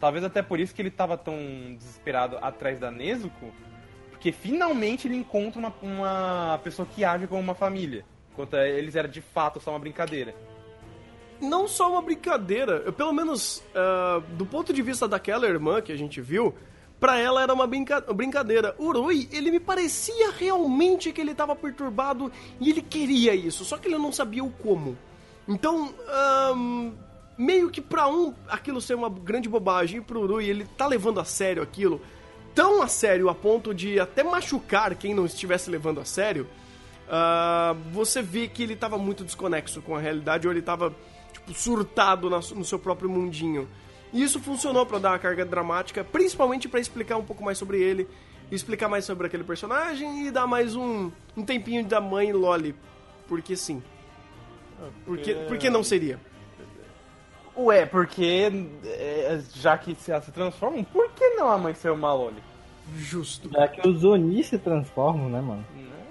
Talvez 0.01 0.25
até 0.25 0.43
por 0.43 0.61
isso 0.61 0.75
que 0.75 0.83
ele 0.83 0.89
estava 0.89 1.17
tão 1.17 1.37
desesperado 1.77 2.37
atrás 2.41 2.79
da 2.79 2.91
Nezuko, 2.91 3.53
porque 4.11 4.33
finalmente 4.33 5.07
ele 5.07 5.17
encontra 5.17 5.59
uma, 5.59 5.75
uma 5.83 6.61
pessoa 6.63 6.87
que 6.87 7.05
age 7.05 7.27
como 7.27 7.41
uma 7.41 7.55
família. 7.55 8.05
Enquanto 8.33 8.57
eles 8.57 8.97
eram 8.97 9.09
de 9.09 9.21
fato 9.21 9.61
só 9.61 9.71
uma 9.71 9.79
brincadeira. 9.79 10.35
Não 11.41 11.69
só 11.69 11.91
uma 11.91 12.03
brincadeira, 12.03 12.83
eu, 12.85 12.93
pelo 12.93 13.13
menos 13.13 13.59
uh, 13.75 14.21
do 14.35 14.47
ponto 14.47 14.73
de 14.73 14.83
vista 14.83 15.07
daquela 15.07 15.47
irmã 15.47 15.81
que 15.81 15.93
a 15.93 15.97
gente 15.97 16.21
viu, 16.21 16.55
para 16.99 17.19
ela 17.19 17.43
era 17.43 17.53
uma 17.53 17.67
brinca 17.67 18.01
brincadeira. 18.01 18.75
O 18.79 18.93
Rui, 18.93 19.29
ele 19.33 19.51
me 19.51 19.61
parecia 19.61 20.31
realmente 20.33 21.13
que 21.13 21.21
ele 21.21 21.33
estava 21.33 21.55
perturbado 21.55 22.33
e 22.61 22.71
ele 22.71 22.83
queria 22.83 23.35
isso, 23.35 23.65
só 23.65 23.77
que 23.77 23.89
ele 23.89 23.99
não 23.99 24.13
sabia 24.13 24.43
o 24.45 24.51
como. 24.51 24.97
Então, 25.47 25.95
meio 27.37 27.71
que 27.71 27.81
pra 27.81 28.09
um 28.09 28.33
aquilo 28.49 28.81
ser 28.81 28.95
uma 28.95 29.11
grande 29.11 29.49
bobagem, 29.49 29.99
e 29.99 30.01
pro 30.01 30.23
Urui 30.23 30.49
ele 30.49 30.65
tá 30.77 30.87
levando 30.87 31.21
a 31.21 31.25
sério 31.25 31.63
aquilo, 31.63 32.01
tão 32.55 32.83
a 32.83 32.89
sério 32.89 33.29
a 33.29 33.35
ponto 33.35 33.75
de 33.75 33.99
até 33.99 34.23
machucar 34.23 34.95
quem 34.95 35.13
não 35.15 35.27
estivesse 35.27 35.69
levando 35.71 36.01
a 36.01 36.05
sério, 36.05 36.49
uh, 37.09 37.75
você 37.91 38.23
vê 38.23 38.49
que 38.49 38.63
ele 38.63 38.77
tava 38.77 38.97
muito 38.97 39.25
desconexo 39.25 39.83
com 39.83 39.97
a 39.97 40.01
realidade, 40.01 40.47
ou 40.47 40.53
ele 40.53 40.63
tava, 40.63 40.95
tipo, 41.33 41.53
surtado 41.53 42.31
no 42.31 42.65
seu 42.65 42.79
próprio 42.79 43.11
mundinho. 43.11 43.69
E 44.15 44.23
isso 44.23 44.41
funcionou 44.41 44.87
para 44.87 44.99
dar 44.99 45.11
uma 45.11 45.19
carga 45.19 45.45
dramática, 45.45 46.03
principalmente 46.03 46.69
para 46.69 46.81
explicar 46.81 47.17
um 47.19 47.25
pouco 47.25 47.45
mais 47.45 47.59
sobre 47.59 47.83
ele, 47.83 48.09
explicar 48.51 48.89
mais 48.89 49.05
sobre 49.05 49.27
aquele 49.27 49.45
personagem 49.45 50.27
e 50.27 50.31
dar 50.31 50.47
mais 50.47 50.75
um, 50.75 51.11
um 51.37 51.45
tempinho 51.45 51.85
da 51.85 52.01
mãe 52.01 52.33
Loli 52.33 52.75
porque 53.29 53.57
sim. 53.57 53.83
Por 55.05 55.19
que, 55.19 55.35
por 55.35 55.59
que 55.59 55.71
não 55.71 55.83
seria? 55.83 56.19
Ué, 57.57 57.87
porque 57.87 58.51
é, 58.85 59.41
já 59.55 59.79
que 59.79 59.95
se 59.95 60.11
elas 60.11 60.25
se 60.25 60.33
transformam, 60.33 60.83
por 60.85 61.11
que 61.13 61.27
não 61.31 61.49
a 61.49 61.57
mãe 61.57 61.73
ser 61.75 61.91
uma 61.91 62.13
Loli? 62.13 62.43
Justo. 62.97 63.49
Já 63.51 63.69
que 63.69 63.89
os 63.89 64.05
Onis 64.05 64.49
se 64.49 64.59
transformam, 64.59 65.29
né, 65.29 65.41
mano? 65.41 65.65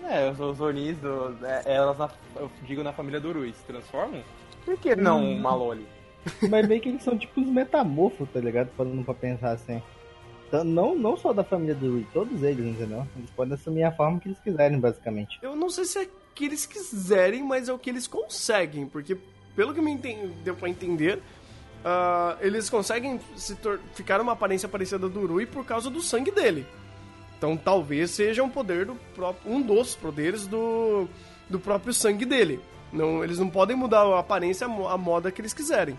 É, 0.09 0.29
os, 0.31 0.39
os 0.39 0.59
Onis, 0.59 0.97
do, 0.97 1.37
é, 1.43 1.63
elas, 1.65 2.11
eu 2.35 2.49
digo 2.63 2.81
na 2.81 2.93
família 2.93 3.19
do 3.19 3.29
Urui, 3.29 3.53
se 3.53 3.63
transformam? 3.65 4.23
Por 4.65 4.77
que 4.77 4.95
não 4.95 5.21
Hum. 5.21 5.37
uma 5.37 5.53
Loli? 5.53 5.85
Mas 6.49 6.67
meio 6.67 6.81
que 6.81 6.89
eles 6.89 7.03
são 7.03 7.17
tipo 7.17 7.41
os 7.41 7.47
metamorfos, 7.47 8.27
tá 8.31 8.39
ligado? 8.39 8.69
Falando 8.77 9.03
pra 9.03 9.13
pensar 9.13 9.51
assim. 9.51 9.81
Então, 10.47 10.63
Não, 10.63 10.95
não 10.95 11.17
só 11.17 11.33
da 11.33 11.43
família 11.43 11.75
do 11.75 11.91
Rui, 11.91 12.05
todos 12.13 12.43
eles, 12.43 12.65
entendeu? 12.65 13.07
Eles 13.17 13.29
podem 13.31 13.53
assumir 13.53 13.83
a 13.83 13.91
forma 13.91 14.19
que 14.19 14.29
eles 14.29 14.39
quiserem, 14.39 14.79
basicamente. 14.79 15.39
Eu 15.41 15.55
não 15.55 15.69
sei 15.69 15.85
se 15.85 15.99
é 15.99 16.07
que 16.35 16.45
eles 16.45 16.65
quiserem, 16.65 17.43
mas 17.43 17.69
é 17.69 17.73
o 17.73 17.79
que 17.79 17.89
eles 17.89 18.07
conseguem, 18.07 18.87
porque 18.87 19.17
pelo 19.55 19.73
que 19.73 19.81
me 19.81 19.95
deu 20.43 20.55
pra 20.55 20.69
entender, 20.69 21.21
ah, 21.83 22.37
eles 22.39 22.69
conseguem 22.69 23.19
ficar 23.93 24.21
uma 24.21 24.31
aparência 24.31 24.69
parecida 24.69 25.09
do 25.09 25.25
Rui 25.27 25.45
por 25.45 25.65
causa 25.65 25.89
do 25.89 26.01
sangue 26.01 26.31
dele. 26.31 26.65
Então 27.37 27.57
talvez 27.57 28.11
seja 28.11 28.41
um 28.41 28.49
poder 28.49 28.85
do 28.85 28.95
próprio, 29.13 29.51
um 29.51 29.61
dos 29.61 29.95
poderes 29.95 30.47
do, 30.47 31.07
do 31.49 31.59
próprio 31.59 31.93
sangue 31.93 32.25
dele. 32.25 32.59
Não, 32.91 33.23
eles 33.23 33.39
não 33.39 33.49
podem 33.49 33.75
mudar 33.75 34.03
a 34.03 34.19
aparência, 34.19 34.65
a 34.65 34.97
moda 34.97 35.31
que 35.31 35.41
eles 35.41 35.53
quiserem. 35.53 35.97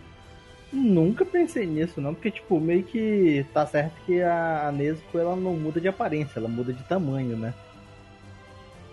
Nunca 0.75 1.25
pensei 1.25 1.66
nisso, 1.66 2.00
não, 2.00 2.12
porque, 2.12 2.33
tipo, 2.33 2.59
meio 2.59 2.83
que 2.83 3.47
tá 3.54 3.64
certo 3.64 3.95
que 4.04 4.21
a, 4.21 4.73
Nezuko, 4.75 5.16
ela 5.16 5.37
não 5.37 5.54
muda 5.54 5.81
de 5.81 5.87
aparência, 5.87 6.40
ela 6.40 6.49
muda 6.49 6.73
de 6.73 6.83
tamanho, 6.83 7.37
né? 7.37 7.54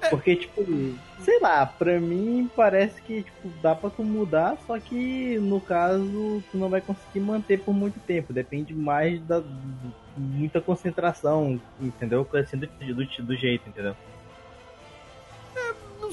Porque, 0.10 0.36
tipo, 0.36 0.64
sei 1.20 1.40
lá, 1.40 1.66
pra 1.66 2.00
mim 2.00 2.50
parece 2.56 3.02
que, 3.02 3.24
tipo, 3.24 3.50
dá 3.64 3.74
pra 3.74 3.90
tu 3.90 4.04
mudar, 4.04 4.58
só 4.68 4.80
que, 4.80 5.40
no 5.40 5.60
caso, 5.60 6.44
tu 6.52 6.58
não 6.58 6.70
vai 6.70 6.82
conseguir 6.82 7.20
manter 7.20 7.60
por 7.60 7.74
muito 7.74 8.00
tempo, 8.00 8.32
depende 8.32 8.76
mais 8.76 9.20
da 9.22 9.44
muita 10.16 10.62
concentração, 10.62 11.60
entendeu? 11.80 12.28
Assim, 12.34 12.58
do, 12.58 12.68
do, 12.68 13.26
do 13.26 13.36
jeito, 13.36 13.68
entendeu? 13.68 13.96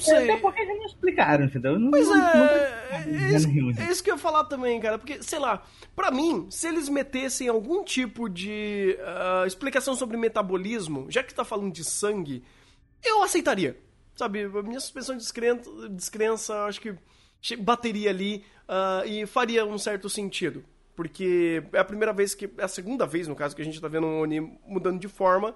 Não 0.07 0.15
É, 0.15 0.19
sei. 0.19 0.29
Até 0.31 0.41
porque 0.41 0.61
eles 0.61 0.77
não 0.77 0.85
explicaram, 0.85 1.45
entendeu? 1.45 1.79
Não, 1.79 1.91
Pois 1.91 2.07
não- 2.07 2.15
é, 2.15 2.37
nunca- 2.37 2.53
é, 2.53 3.35
isso, 3.35 3.47
é 3.81 3.91
isso 3.91 4.03
que 4.03 4.09
eu 4.11 4.15
ia 4.15 4.19
falar 4.21 4.45
também, 4.45 4.79
cara. 4.79 4.97
Porque, 4.97 5.21
sei 5.21 5.39
lá, 5.39 5.63
pra 5.95 6.09
mim, 6.11 6.47
se 6.49 6.67
eles 6.67 6.87
metessem 6.89 7.47
algum 7.47 7.83
tipo 7.83 8.29
de 8.29 8.97
ah, 9.01 9.43
explicação 9.45 9.95
sobre 9.95 10.17
metabolismo, 10.17 11.05
já 11.09 11.21
que 11.23 11.33
tá 11.33 11.43
falando 11.43 11.71
de 11.73 11.83
sangue, 11.83 12.43
eu 13.03 13.21
aceitaria. 13.23 13.77
Sabe, 14.15 14.43
a 14.43 14.61
minha 14.63 14.79
suspensão 14.81 15.15
de 15.15 15.21
descrença, 15.21 15.69
descrença 15.89 16.65
acho 16.65 16.81
que 16.81 16.93
bateria 17.57 18.09
ali 18.09 18.43
ah, 18.67 19.03
e 19.05 19.25
faria 19.25 19.65
um 19.65 19.77
certo 19.77 20.09
sentido. 20.09 20.63
Porque 20.95 21.63
é 21.71 21.79
a 21.79 21.85
primeira 21.85 22.11
vez 22.11 22.35
que. 22.35 22.49
É 22.57 22.63
a 22.65 22.67
segunda 22.67 23.05
vez, 23.05 23.25
no 23.27 23.35
caso, 23.35 23.55
que 23.55 23.61
a 23.61 23.65
gente 23.65 23.79
tá 23.79 23.87
vendo 23.87 24.05
um 24.05 24.19
Oni 24.19 24.41
mudando 24.65 24.99
de 24.99 25.07
forma. 25.07 25.55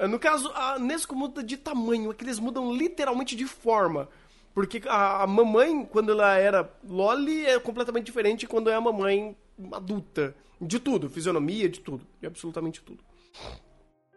Ah, 0.00 0.08
No 0.08 0.18
caso, 0.18 0.50
a 0.54 0.78
Nesco 0.78 1.14
muda 1.14 1.42
de 1.42 1.56
tamanho, 1.56 2.10
é 2.10 2.14
que 2.14 2.24
eles 2.24 2.38
mudam 2.38 2.74
literalmente 2.74 3.36
de 3.36 3.46
forma. 3.46 4.08
Porque 4.54 4.82
a, 4.88 5.22
a 5.22 5.26
mamãe, 5.26 5.84
quando 5.84 6.10
ela 6.12 6.34
era 6.36 6.68
Loli, 6.82 7.46
é 7.46 7.58
completamente 7.60 8.06
diferente 8.06 8.46
quando 8.48 8.68
é 8.68 8.74
a 8.74 8.80
mamãe 8.80 9.36
adulta. 9.72 10.34
De 10.60 10.78
tudo, 10.78 11.08
fisionomia, 11.08 11.68
de 11.68 11.80
tudo. 11.80 12.06
De 12.20 12.26
absolutamente 12.26 12.82
tudo. 12.82 13.02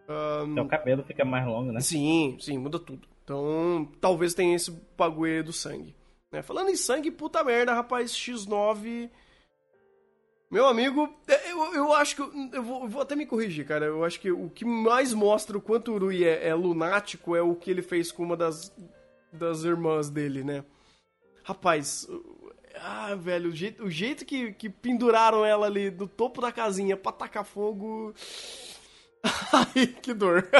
Ahn, 0.07 0.51
Então 0.51 0.65
o 0.65 0.67
cabelo 0.67 1.03
fica 1.03 1.23
mais 1.23 1.45
longo, 1.45 1.71
né? 1.71 1.79
Sim, 1.79 2.37
sim, 2.39 2.57
muda 2.57 2.79
tudo. 2.79 3.07
Então, 3.23 3.87
talvez 4.01 4.33
tenha 4.33 4.55
esse 4.55 4.71
bagulho 4.97 5.43
do 5.43 5.53
sangue. 5.53 5.95
né? 6.31 6.41
Falando 6.41 6.69
em 6.69 6.75
sangue, 6.75 7.09
puta 7.11 7.43
merda, 7.43 7.73
rapaz, 7.73 8.11
X9. 8.11 9.09
Meu 10.53 10.67
amigo, 10.67 11.11
é, 11.27 11.51
eu, 11.51 11.73
eu 11.73 11.93
acho 11.93 12.15
que. 12.15 12.21
eu- 12.21 12.61
vou, 12.61 12.87
vou 12.87 13.01
até 13.01 13.15
me 13.15 13.25
corrigir, 13.25 13.65
cara. 13.65 13.87
Eu 13.87 14.03
acho 14.03 14.19
que 14.19 14.31
o 14.31 14.51
que 14.51 14.63
mais 14.63 15.11
mostra 15.11 15.57
o 15.57 15.61
quanto 15.61 15.89
o 15.91 15.95
Urui 15.95 16.23
é, 16.23 16.47
é 16.47 16.53
lunático 16.53 17.35
é 17.35 17.41
o 17.41 17.55
que 17.55 17.71
ele 17.71 17.81
fez 17.81 18.11
com 18.11 18.21
uma 18.21 18.37
das, 18.37 18.71
das 19.31 19.63
irmãs 19.63 20.11
dele, 20.11 20.43
né? 20.43 20.63
Rapaz, 21.43 22.07
ah, 22.75 23.15
velho, 23.15 23.49
o 23.49 23.55
jeito, 23.55 23.83
o 23.83 23.89
jeito 23.89 24.23
que, 24.25 24.53
que 24.53 24.69
penduraram 24.69 25.43
ela 25.43 25.65
ali 25.65 25.89
do 25.89 26.07
topo 26.07 26.39
da 26.39 26.51
casinha 26.51 26.95
pra 26.95 27.11
tacar 27.11 27.43
fogo. 27.43 28.13
Ai, 29.51 29.87
que 29.87 30.13
dor. 30.13 30.47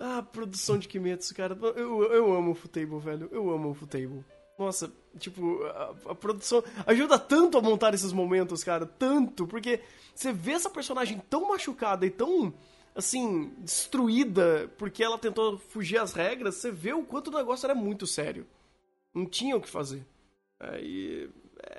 Ah, 0.00 0.22
produção 0.22 0.78
de 0.78 0.86
Kimetsu, 0.86 1.34
cara. 1.34 1.58
Eu, 1.74 2.04
eu 2.04 2.32
amo 2.32 2.52
o 2.52 2.54
Futable, 2.54 3.00
velho. 3.00 3.28
Eu 3.32 3.50
amo 3.50 3.70
o 3.70 3.74
Futable. 3.74 4.24
Nossa, 4.58 4.90
tipo, 5.18 5.62
a, 5.64 5.94
a 6.10 6.14
produção 6.14 6.64
ajuda 6.86 7.16
tanto 7.18 7.56
a 7.56 7.62
montar 7.62 7.94
esses 7.94 8.12
momentos, 8.12 8.64
cara. 8.64 8.84
Tanto, 8.86 9.46
porque 9.46 9.80
você 10.14 10.32
vê 10.32 10.52
essa 10.52 10.68
personagem 10.68 11.22
tão 11.30 11.48
machucada 11.48 12.04
e 12.04 12.10
tão, 12.10 12.52
assim, 12.94 13.52
destruída 13.58 14.68
porque 14.76 15.02
ela 15.04 15.16
tentou 15.16 15.58
fugir 15.58 15.98
às 15.98 16.12
regras. 16.12 16.56
Você 16.56 16.70
vê 16.72 16.92
o 16.92 17.04
quanto 17.04 17.28
o 17.28 17.36
negócio 17.36 17.66
era 17.66 17.74
muito 17.74 18.04
sério. 18.06 18.46
Não 19.14 19.24
tinha 19.26 19.56
o 19.56 19.60
que 19.60 19.68
fazer. 19.68 20.04
Aí 20.58 21.30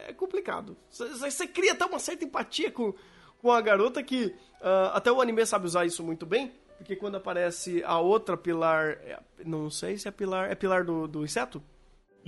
é 0.07 0.13
complicado. 0.13 0.77
Você- 0.89 1.47
cria 1.47 1.73
até 1.73 1.85
uma 1.85 1.99
certa 1.99 2.23
empatia 2.23 2.71
com, 2.71 2.93
com 3.41 3.51
a 3.51 3.59
garota 3.59 4.01
que 4.01 4.33
ah, 4.61 4.91
até 4.95 5.11
o 5.11 5.19
anime 5.19 5.45
sabe 5.45 5.65
usar 5.65 5.85
isso 5.85 6.01
muito 6.01 6.25
bem. 6.25 6.53
Porque 6.77 6.95
quando 6.95 7.15
aparece 7.15 7.83
a 7.83 7.99
outra 7.99 8.37
pilar. 8.37 8.91
é- 9.03 9.19
Não 9.45 9.69
sei 9.69 9.97
se 9.97 10.07
é 10.07 10.11
pilar. 10.11 10.49
É 10.49 10.55
pilar 10.55 10.85
do, 10.85 11.07
do 11.09 11.25
inseto? 11.25 11.61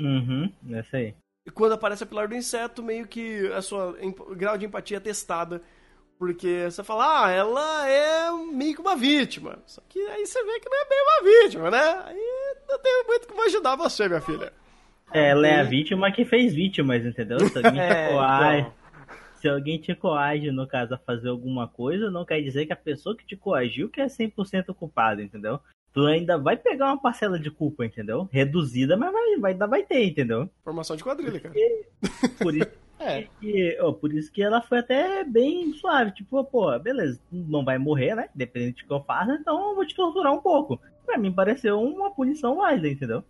Uhum, 0.02 0.52
essa 0.72 0.98
aí. 0.98 1.14
E 1.46 1.52
quando 1.52 1.74
aparece 1.74 2.04
a 2.04 2.08
pilar 2.08 2.28
do 2.28 2.36
inseto, 2.36 2.84
meio 2.84 3.08
que 3.08 3.48
a 3.54 3.62
sua 3.62 3.96
grau 4.36 4.58
de 4.58 4.66
empatia 4.66 4.98
é 4.98 5.00
testada. 5.00 5.62
Porque 6.20 6.66
você 6.70 6.84
fala, 6.84 7.26
ah, 7.26 7.32
ela 7.32 7.90
é 7.90 8.32
meio 8.54 8.76
que 8.76 8.82
uma 8.82 8.96
vítima. 8.96 9.58
Só 9.66 9.82
que 9.90 10.00
aí 10.00 10.24
você 10.24 10.44
vê 10.44 10.60
que 10.60 10.70
não 10.70 10.78
é 10.80 10.86
bem 10.88 11.02
uma 11.02 11.42
vítima, 11.42 11.72
né? 11.72 12.04
Aí 12.06 12.56
não 12.70 12.80
tem 12.80 13.04
muito 13.08 13.28
como 13.28 13.44
ajudar 13.44 13.76
você, 13.76 14.08
minha 14.08 14.22
filha. 14.22 14.54
É, 15.12 15.30
ela 15.30 15.48
é 15.48 15.60
a 15.60 15.64
vítima 15.64 16.12
que 16.12 16.24
fez 16.24 16.54
vítimas, 16.54 17.04
entendeu? 17.04 17.40
Se 17.40 17.58
alguém 17.58 17.74
te 17.74 17.80
É, 17.92 18.10
coage, 18.10 18.60
então. 18.60 18.74
se 19.34 19.50
alguém 19.50 19.78
te 19.80 19.96
coage, 19.96 20.52
no 20.52 20.68
caso, 20.68 20.94
a 20.94 20.98
fazer 21.00 21.30
alguma 21.30 21.68
coisa, 21.68 22.12
não 22.12 22.24
quer 22.24 22.40
dizer 22.42 22.68
que 22.68 22.74
a 22.74 22.78
pessoa 22.78 23.18
que 23.18 23.26
te 23.26 23.36
coagiu 23.36 23.90
que 23.90 24.00
é 24.00 24.06
100% 24.06 24.76
culpada, 24.76 25.24
entendeu? 25.24 25.60
Tu 25.94 26.06
ainda 26.06 26.38
vai 26.38 26.56
pegar 26.58 26.88
uma 26.88 27.02
parcela 27.02 27.38
de 27.40 27.52
culpa, 27.52 27.86
entendeu? 27.86 28.30
Reduzida, 28.32 28.96
mas 28.96 29.12
vai, 29.12 29.38
vai, 29.40 29.52
ainda 29.54 29.68
vai 29.68 29.84
ter, 29.84 30.06
entendeu? 30.06 30.50
Formação 30.64 30.96
de 30.96 31.04
quadrilha, 31.04 31.40
cara. 31.40 31.54
Por 32.42 32.56
isso 32.56 32.70
É, 33.04 33.28
que, 33.40 33.78
ó, 33.82 33.92
por 33.92 34.14
isso 34.14 34.32
que 34.32 34.44
ela 34.44 34.62
foi 34.62 34.78
até 34.78 35.24
bem 35.24 35.74
suave. 35.74 36.12
Tipo, 36.12 36.44
pô, 36.44 36.78
beleza, 36.78 37.20
não 37.32 37.66
vai 37.66 37.80
morrer, 37.80 38.14
né? 38.16 38.30
Dependente 38.36 38.84
do 38.84 38.88
que 38.88 38.94
eu 38.94 39.04
faça, 39.04 39.34
então 39.34 39.70
eu 39.72 39.76
vou 39.76 39.84
te 39.88 39.96
torturar 39.96 40.32
um 40.32 40.40
pouco. 40.40 40.80
Pra 41.04 41.18
mim 41.18 41.32
pareceu 41.32 41.82
uma 41.82 42.12
punição 42.12 42.58
válida, 42.58 42.88
entendeu? 42.88 43.24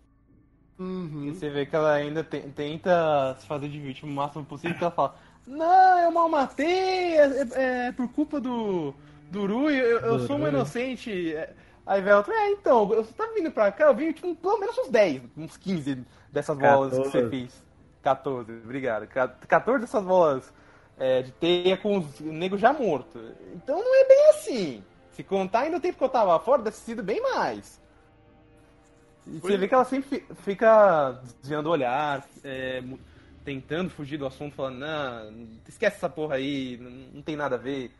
Uhum. 0.78 1.26
E 1.26 1.34
você 1.36 1.50
vê 1.50 1.66
que 1.66 1.76
ela 1.76 1.94
ainda 1.94 2.24
te- 2.24 2.42
tenta 2.56 3.36
se 3.40 3.46
fazer 3.48 3.70
de 3.70 3.80
vítima 3.80 4.12
o 4.12 4.16
máximo 4.16 4.44
possível, 4.44 4.76
que 4.78 4.84
ela 4.84 4.92
fala, 4.92 5.16
não, 5.48 6.00
eu 6.00 6.12
mal 6.12 6.28
matei, 6.28 7.18
é, 7.18 7.42
é- 7.54 7.88
é 7.88 7.92
por 7.92 8.08
culpa 8.12 8.42
do, 8.42 8.94
do 9.30 9.46
Rui, 9.46 9.76
eu, 9.80 10.00
eu 10.00 10.18
Do 10.18 10.20
sou 10.20 10.36
uma 10.36 10.50
Rui. 10.50 10.50
inocente. 10.50 11.34
É, 11.34 11.54
Aí 11.92 12.02
vem 12.02 12.14
ela, 12.14 12.26
é, 12.30 12.52
então, 12.52 12.88
você 12.88 13.12
tá 13.12 13.30
vindo 13.36 13.52
pra 13.52 13.70
cá, 13.70 13.88
eu 13.88 13.94
vim 13.94 14.14
tipo, 14.14 14.34
pelo 14.34 14.58
menos 14.60 14.78
uns 14.78 14.88
10, 14.88 15.24
uns 15.36 15.58
15 15.58 16.06
dessas 16.32 16.58
bolas 16.58 16.92
que 16.92 17.00
você 17.00 17.22
14. 17.24 17.30
fez. 17.30 17.64
14, 18.02 18.52
obrigado. 18.64 19.08
Ca- 19.08 19.28
14 19.28 19.82
dessas 19.82 20.02
bolas 20.06 20.54
é, 20.98 21.22
de 21.22 21.32
teia 21.34 21.76
com 21.76 21.98
os 21.98 22.20
negros 22.22 22.62
já 22.62 22.72
mortos. 22.72 23.22
Então 23.54 23.78
não 23.84 23.94
é 23.94 24.08
bem 24.08 24.30
assim. 24.30 24.84
Se 25.12 25.22
contar 25.22 25.62
ainda 25.62 25.76
o 25.78 25.82
tempo 25.82 25.98
que 25.98 26.04
eu 26.06 26.08
tava 26.08 26.40
fora, 26.40 26.62
deve 26.62 26.78
ter 26.78 26.82
sido 26.82 27.04
bem 27.04 27.22
mais. 27.22 27.78
E 29.28 29.38
você 29.40 29.58
vê 29.58 29.68
que 29.68 29.74
ela 29.74 29.84
sempre 29.84 30.08
fi- 30.10 30.36
fica 30.44 31.20
desviando 31.42 31.68
o 31.68 31.74
olhar, 31.74 32.26
é, 32.42 32.82
tentando 33.44 33.90
fugir 33.90 34.16
do 34.18 34.26
assunto, 34.26 34.56
falando, 34.56 34.80
não, 34.80 35.48
esquece 35.68 35.98
essa 35.98 36.10
porra 36.10 36.36
aí, 36.36 36.78
não 37.14 37.22
tem 37.22 37.36
nada 37.36 37.56
a 37.56 37.60
ver. 37.60 37.92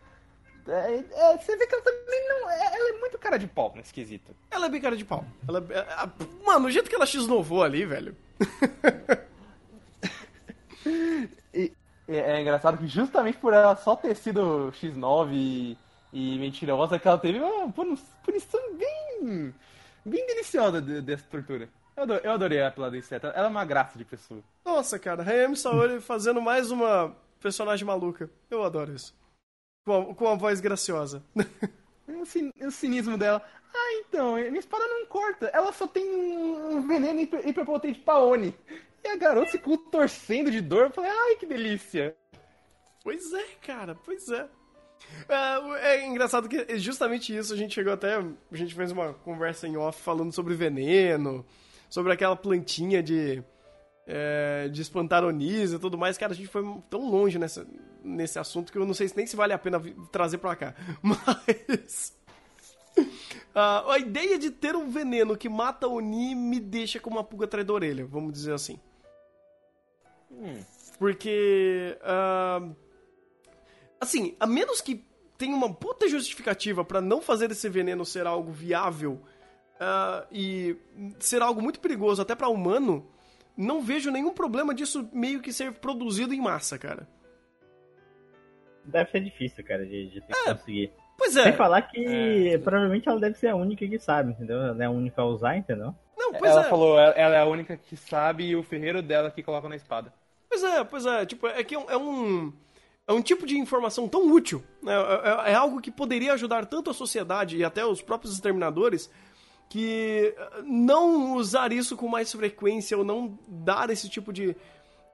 É, 0.68 0.96
é, 1.12 1.38
você 1.38 1.56
vê 1.58 1.66
que 1.68 1.74
ela 1.74 1.84
também 1.84 2.30
não. 2.30 2.50
é- 2.50 2.76
Ela 2.76 2.90
é 2.96 3.00
muito 3.00 3.18
cara 3.18 3.38
de 3.38 3.48
pau 3.48 3.74
nesse 3.76 3.94
quesito. 3.94 4.36
Ela 4.50 4.68
é 4.68 4.70
bem 4.70 4.80
cara 4.82 4.96
de 4.96 5.04
pau. 5.06 5.26
Ela, 5.48 5.60
é- 5.70 5.80
a- 5.94 6.10
mano, 6.46 6.68
o 6.68 6.72
jeito 6.72 6.90
que 6.90 6.96
ela 6.96 7.06
x-novou 7.06 7.64
ali, 7.64 7.86
velho. 7.86 8.16
E 11.54 11.72
é, 12.08 12.18
é 12.38 12.42
engraçado 12.42 12.78
que 12.78 12.88
justamente 12.88 13.38
por 13.38 13.54
ela 13.54 13.76
só 13.76 13.96
ter 13.96 14.16
sido 14.16 14.72
X9 14.82 15.30
e, 15.34 15.78
e 16.12 16.40
mentirosa, 16.40 16.98
que 17.00 17.08
ela 17.08 17.18
teve 17.18 17.40
uma 17.40 17.72
puni- 17.72 18.00
punição 18.24 18.60
bem. 18.76 19.54
bem 20.06 20.26
deliciosa 20.28 20.82
de- 20.82 21.02
dessa 21.02 21.24
tortura. 21.30 21.70
Eu 21.96 22.04
adorei, 22.04 22.22
eu 22.26 22.32
adorei 22.32 22.62
a 22.64 22.72
Pilar 22.72 22.90
do 22.90 22.98
Inseto. 22.98 23.28
Ela 23.28 23.48
é 23.48 23.50
uma 23.50 23.66
graça 23.66 23.98
de 23.98 24.06
pessoa. 24.06 24.42
Nossa, 24.66 24.98
cara, 24.98 25.24
Hayami 25.24 25.56
Saori 25.58 26.00
fazendo 26.00 26.42
mais 26.42 26.72
uma 26.72 27.16
personagem 27.40 27.86
maluca. 27.86 28.30
Eu 28.50 28.64
adoro 28.64 28.94
isso. 28.96 29.14
Com 29.86 29.94
a, 30.12 30.16
com 30.16 30.28
a 30.28 30.36
voz 30.36 30.62
graciosa. 30.62 31.24
o, 32.08 32.26
cin- 32.26 32.52
o 32.62 32.72
cinismo 32.72 33.18
dela. 33.18 33.42
Ah, 33.74 33.94
então, 34.06 34.36
minha 34.36 34.60
espada 34.60 34.86
não 34.88 35.06
corta. 35.08 35.48
Ela 35.48 35.72
só 35.72 35.88
tem 35.88 36.04
um 36.08 36.86
veneno 36.88 37.20
hiper, 37.22 37.48
hiperpotente 37.48 38.00
pra 38.00 38.20
Oni. 38.20 38.54
E 39.04 39.08
a 39.08 39.16
garota 39.16 39.52
ficou 39.52 39.78
torcendo 39.78 40.52
de 40.52 40.62
dor. 40.62 40.86
Eu 40.86 40.92
falei, 40.92 41.10
ai, 41.12 41.36
que 41.36 41.46
delícia. 41.46 42.16
Pois 43.04 43.34
é, 43.34 43.44
cara, 43.66 43.96
pois 44.06 44.30
é. 44.30 44.48
É, 45.28 45.96
é 45.96 46.06
engraçado 46.06 46.48
que 46.48 46.58
é 46.70 46.78
justamente 46.78 47.36
isso 47.36 47.52
a 47.54 47.58
gente 47.58 47.74
chegou 47.74 47.92
até. 47.94 48.18
A 48.18 48.24
gente 48.56 48.76
fez 48.76 48.92
uma 48.92 49.14
conversa 49.14 49.68
em 49.68 49.76
off 49.78 50.00
falando 50.00 50.32
sobre 50.32 50.54
veneno, 50.54 51.44
sobre 51.90 52.14
aquela 52.14 52.36
plantinha 52.36 53.02
de. 53.02 53.42
É, 54.08 54.68
de 54.70 54.82
espantar 54.82 55.24
onis 55.24 55.74
e 55.74 55.80
tudo 55.80 55.98
mais. 55.98 56.18
Cara, 56.18 56.34
a 56.34 56.36
gente 56.36 56.48
foi 56.48 56.64
tão 56.90 57.10
longe 57.10 57.38
nessa, 57.38 57.66
nesse 58.04 58.40
assunto 58.40 58.72
que 58.72 58.78
eu 58.78 58.86
não 58.86 58.94
sei 58.94 59.12
nem 59.16 59.26
se 59.26 59.36
vale 59.36 59.54
a 59.54 59.58
pena 59.58 59.82
trazer 60.12 60.38
pra 60.38 60.56
cá. 60.56 60.76
Mas. 61.02 62.16
ah, 63.56 63.94
a 63.94 64.00
ideia 64.00 64.38
de 64.38 64.52
ter 64.52 64.76
um 64.76 64.90
veneno 64.90 65.38
que 65.38 65.50
mata 65.50 65.88
Oni 65.88 66.36
me 66.36 66.60
deixa 66.60 67.00
com 67.00 67.10
uma 67.10 67.24
pulga 67.24 67.46
atrás 67.46 67.66
da 67.66 67.74
orelha, 67.74 68.06
vamos 68.06 68.34
dizer 68.34 68.54
assim. 68.54 68.80
Porque. 70.98 71.98
ah, 72.04 72.70
assim, 74.00 74.36
a 74.40 74.48
menos 74.48 74.82
que 74.82 75.06
tenha 75.38 75.56
uma 75.56 75.74
puta 75.74 76.08
justificativa 76.08 76.86
pra 76.86 77.02
não 77.02 77.22
fazer 77.22 77.50
esse 77.50 77.68
veneno 77.68 78.06
ser 78.06 78.28
algo 78.28 78.52
viável 78.52 79.20
ah, 79.80 80.26
e 80.32 80.78
ser 81.20 81.42
algo 81.42 81.62
muito 81.62 81.80
perigoso 81.80 82.22
até 82.22 82.36
pra 82.36 82.48
humano, 82.48 83.08
não 83.58 83.82
vejo 83.82 84.12
nenhum 84.12 84.34
problema 84.34 84.74
disso 84.74 85.08
meio 85.14 85.42
que 85.42 85.52
ser 85.54 85.74
produzido 85.74 86.34
em 86.34 86.42
massa, 86.42 86.78
cara. 86.78 87.08
Deve 88.84 89.12
ser 89.12 89.20
difícil, 89.22 89.64
cara, 89.64 89.86
de, 89.86 90.10
de 90.10 90.22
ter 90.22 90.34
que 90.34 90.44
conseguir. 90.54 90.92
Pois 91.18 91.34
Sem 91.34 91.50
é. 91.50 91.52
falar 91.54 91.84
que 91.84 92.58
provavelmente 92.64 93.08
ela 93.08 93.20
deve 93.20 93.38
ser 93.38 93.50
a 93.50 93.56
única 93.56 93.88
que 93.88 94.00
sabe, 94.00 94.32
entendeu? 94.32 94.58
Ela 94.60 94.84
é 94.84 94.88
a 94.88 94.90
única 94.90 95.22
a 95.22 95.26
usar, 95.26 95.56
entendeu? 95.56 95.94
Não, 96.18 96.34
pois 96.34 96.52
ela 96.52 96.66
é. 96.66 96.70
falou, 96.70 96.98
ela 97.00 97.14
ela 97.14 97.36
é 97.36 97.40
a 97.40 97.46
única 97.46 97.78
que 97.78 97.96
sabe 97.96 98.46
e 98.46 98.56
o 98.56 98.64
ferreiro 98.64 99.02
dela 99.04 99.30
que 99.30 99.44
coloca 99.44 99.70
na 99.70 99.76
espada. 99.76 100.12
Pois 100.50 100.64
é, 100.64 100.84
pois 100.84 101.06
é. 101.06 101.26
Tipo, 101.28 101.48
é 101.48 101.64
que 101.64 101.76
é 101.76 101.80
um- 101.80 101.90
é 101.92 101.98
um. 101.98 102.54
É 103.08 103.14
um 103.14 103.22
tipo 103.22 103.46
de 103.46 103.58
informação 103.58 104.08
tão 104.08 104.32
útil, 104.32 104.64
né? 104.82 104.94
É, 104.94 105.50
é- 105.50 105.52
é 105.52 105.56
algo 105.56 105.80
que 105.82 105.92
poderia 105.92 106.34
ajudar 106.34 106.66
tanto 106.66 106.90
a 106.90 106.94
sociedade 106.94 107.58
e 107.58 107.64
até 107.64 107.86
os 107.86 108.02
próprios 108.02 108.34
exterminadores 108.34 109.10
que 109.72 110.36
eh, 110.38 110.62
não 110.66 111.36
usar 111.38 111.72
isso 111.72 111.96
com 111.96 112.08
mais 112.10 112.30
frequência 112.30 112.98
ou 112.98 113.06
não 113.06 113.40
dar 113.48 113.90
esse 113.90 114.10
tipo 114.10 114.34
de, 114.34 114.54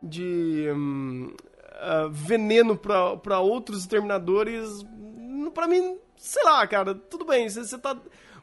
de 0.01 0.67
hum, 0.75 1.31
ah, 1.73 2.07
veneno 2.09 2.75
pra 2.75 3.15
pra 3.17 3.39
outros 3.39 3.81
exterminadores, 3.81 4.81
hum, 4.83 5.51
pra 5.53 5.67
mim, 5.67 5.99
sei 6.17 6.43
lá, 6.43 6.65
cara, 6.65 6.95
tudo 6.95 7.23
bem, 7.23 7.47
você 7.47 7.77
tá 7.77 7.95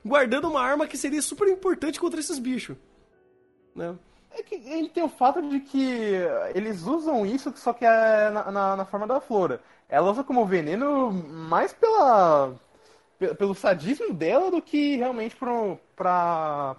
guardando 0.07 0.48
uma 0.48 0.61
arma 0.62 0.87
que 0.87 0.96
seria 0.96 1.20
super 1.20 1.48
importante 1.48 1.98
contra 1.98 2.20
esses 2.20 2.38
bichos, 2.38 2.77
né? 3.74 3.96
É 4.37 4.42
que 4.42 4.55
ele 4.55 4.88
tem 4.88 5.03
o 5.03 5.09
fato 5.09 5.42
de 5.42 5.61
que 5.61 6.12
eles 6.55 6.83
usam 6.83 7.27
isso, 7.27 7.53
só 7.57 7.72
que 7.72 7.85
é 7.85 8.31
na, 8.31 8.50
na, 8.53 8.77
na 8.77 8.85
forma 8.85 9.07
da 9.07 9.20
flora. 9.20 9.61
Ela 9.88 10.11
usa 10.11 10.24
como 10.24 10.44
veneno 10.46 11.12
mais 11.12 11.72
pela, 11.72 12.48
pe- 12.48 12.73
pelo 13.38 13.55
sadismo 13.55 14.12
dela 14.12 14.50
do 14.50 14.61
que 14.61 14.96
realmente 14.96 15.37
pro, 15.37 15.79
pra, 15.96 16.77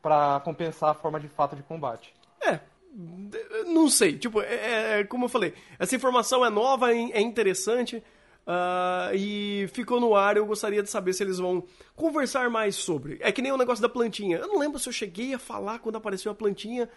pra 0.00 0.40
compensar 0.44 0.90
a 0.90 0.94
forma 0.94 1.18
de 1.20 1.28
fato 1.28 1.54
de 1.56 1.62
combate. 1.62 2.14
É, 2.40 2.60
não 3.66 3.88
sei. 3.88 4.18
Tipo, 4.18 4.40
é, 4.42 4.54
é- 4.54 5.00
é 5.00 5.04
como 5.04 5.24
eu 5.24 5.28
falei, 5.28 5.54
essa 5.78 5.94
informação 5.96 6.44
é 6.44 6.50
nova, 6.50 6.92
é 6.92 6.96
é 7.12 7.20
interessante 7.20 8.02
ah, 8.46 9.10
e 9.14 9.66
ficou 9.72 10.00
no 10.00 10.14
ar. 10.14 10.36
Eu 10.36 10.44
gostaria 10.46 10.82
de 10.82 10.90
saber 10.90 11.12
se 11.12 11.22
eles 11.22 11.38
vão 11.38 11.62
conversar 11.94 12.50
mais 12.50 12.74
sobre. 12.76 13.18
É 13.20 13.30
que 13.32 13.40
nem 13.42 13.52
o 13.52 13.56
negócio 13.56 13.80
da 13.82 13.88
plantinha. 13.88 14.38
Eu 14.38 14.48
não 14.48 14.58
lembro 14.58 14.78
se 14.78 14.88
eu 14.88 14.92
cheguei 14.92 15.32
a 15.34 15.38
falar 15.38 15.78
quando 15.78 15.96
apareceu 15.96 16.32
a 16.32 16.34
plantinha, 16.34 16.88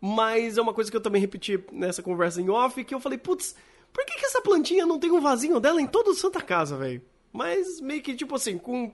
mas 0.00 0.58
é 0.58 0.62
uma 0.62 0.74
coisa 0.74 0.90
que 0.90 0.96
eu 0.96 1.00
também 1.00 1.20
repeti 1.20 1.62
nessa 1.70 2.02
conversa 2.02 2.40
em 2.40 2.48
off, 2.50 2.82
que 2.82 2.94
eu 2.94 3.00
falei, 3.00 3.18
putz, 3.18 3.54
por 3.92 4.04
que, 4.04 4.14
que 4.18 4.26
essa 4.26 4.40
plantinha 4.40 4.84
não 4.86 4.98
tem 4.98 5.10
um 5.12 5.20
vasinho 5.20 5.60
dela 5.60 5.80
em 5.80 5.86
toda 5.86 6.14
Santa 6.14 6.40
Casa, 6.40 6.76
velho? 6.76 7.00
Mas 7.34 7.80
meio 7.80 8.00
que, 8.00 8.14
tipo 8.14 8.36
assim, 8.36 8.56
com. 8.56 8.92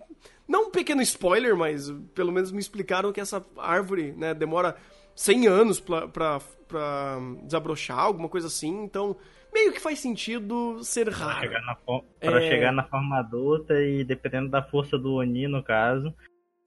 Não 0.49 0.69
um 0.69 0.71
pequeno 0.71 1.03
spoiler, 1.03 1.55
mas 1.55 1.91
pelo 2.15 2.33
menos 2.33 2.51
me 2.51 2.59
explicaram 2.59 3.13
que 3.13 3.21
essa 3.21 3.45
árvore, 3.59 4.13
né, 4.13 4.33
demora 4.33 4.77
100 5.15 5.47
anos 5.47 5.79
pra, 5.79 6.09
pra, 6.09 6.41
pra 6.67 7.19
desabrochar, 7.45 7.99
alguma 7.99 8.31
coisa 8.31 8.47
assim. 8.47 8.83
Então, 8.83 9.15
meio 9.53 9.73
que 9.73 9.79
faz 9.79 9.99
sentido 10.01 10.83
ser 10.83 11.11
raro. 11.11 11.41
Chegar 11.41 11.61
na 11.67 11.75
Pra 12.19 12.43
É. 12.43 12.49
chegar 12.51 12.73
na 12.73 12.83
forma 12.83 13.19
adulta 13.19 13.75
e 13.75 14.03
dependendo 14.03 14.49
da 14.49 14.63
força 14.63 14.97
do 14.99 15.17
Oni, 15.17 15.47
no 15.47 15.63
caso, 15.63 16.13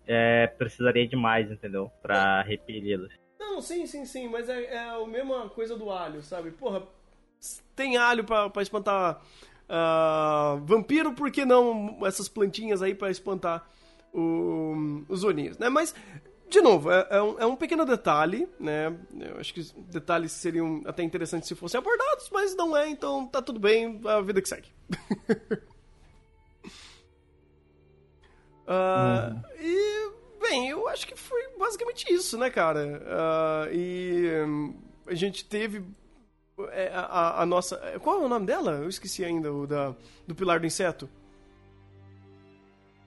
é, 0.08 0.46
precisaria 0.46 1.08
de 1.08 1.16
mais, 1.16 1.50
entendeu? 1.52 1.92
Pra 2.04 2.44
repeli-los. 2.44 3.12
Não, 3.40 3.60
sim, 3.60 3.88
sim, 3.88 4.06
sim, 4.06 4.30
mas 4.30 4.48
é, 4.48 4.64
é 4.76 4.80
a 4.92 5.06
mesma 5.08 5.50
coisa 5.50 5.76
do 5.76 5.90
alho, 5.90 6.22
sabe? 6.22 6.52
Porra, 6.52 6.84
tem 7.76 7.98
alho 7.98 8.24
pra, 8.24 8.50
pra 8.50 8.62
espantar 8.62 9.22
ah, 9.76 10.60
vampiro, 10.66 11.14
por 11.14 11.32
que 11.32 11.46
não 11.46 11.98
essas 12.06 12.28
plantinhas 12.30 12.82
aí 12.84 12.94
pra 12.94 13.10
espantar 13.10 13.68
o- 14.14 15.04
os 15.10 15.24
oninhos, 15.24 15.58
né? 15.58 15.70
Mas, 15.70 15.96
de 16.48 16.62
novo, 16.62 16.92
é, 16.92 17.08
é 17.10 17.22
um, 17.22 17.40
é 17.40 17.46
um 17.48 17.56
pequeno 17.56 17.86
detalhe, 17.86 18.48
né? 18.60 18.96
Eu 19.20 19.40
acho 19.40 19.54
que 19.54 19.62
detalhes 19.90 20.32
seriam 20.32 20.82
até 20.86 21.02
interessantes 21.04 21.48
se 21.48 21.56
fossem 21.56 21.80
abordados, 21.80 22.30
mas 22.32 22.56
não 22.56 22.78
é, 22.78 22.88
então 22.90 23.26
tá 23.28 23.42
tudo 23.42 23.60
bem, 23.60 24.00
a 24.06 24.22
vida 24.22 24.42
que 24.42 24.50
segue. 24.50 24.70
Ah, 28.68 29.36
E, 29.60 30.12
bem, 30.42 30.70
eu 30.70 30.88
acho 30.88 31.06
que 31.08 31.16
foi 31.16 31.42
basicamente 31.58 32.12
isso, 32.12 32.38
né, 32.38 32.50
cara? 32.50 33.02
Ah, 33.08 33.68
e 33.72 34.30
hum, 34.46 34.76
a 35.06 35.14
gente 35.14 35.44
teve 35.46 35.84
a, 36.94 37.00
a- 37.00 37.42
a 37.42 37.46
nossa. 37.46 37.78
Qual 38.02 38.22
é 38.22 38.26
o 38.26 38.30
nome 38.30 38.46
dela? 38.46 38.72
Eu 38.74 38.90
esqueci 38.90 39.24
ainda, 39.26 39.52
o 39.54 39.66
da, 39.68 39.94
do 40.28 40.36
Pilar 40.36 40.60
do 40.60 40.66
Inseto. 40.66 41.10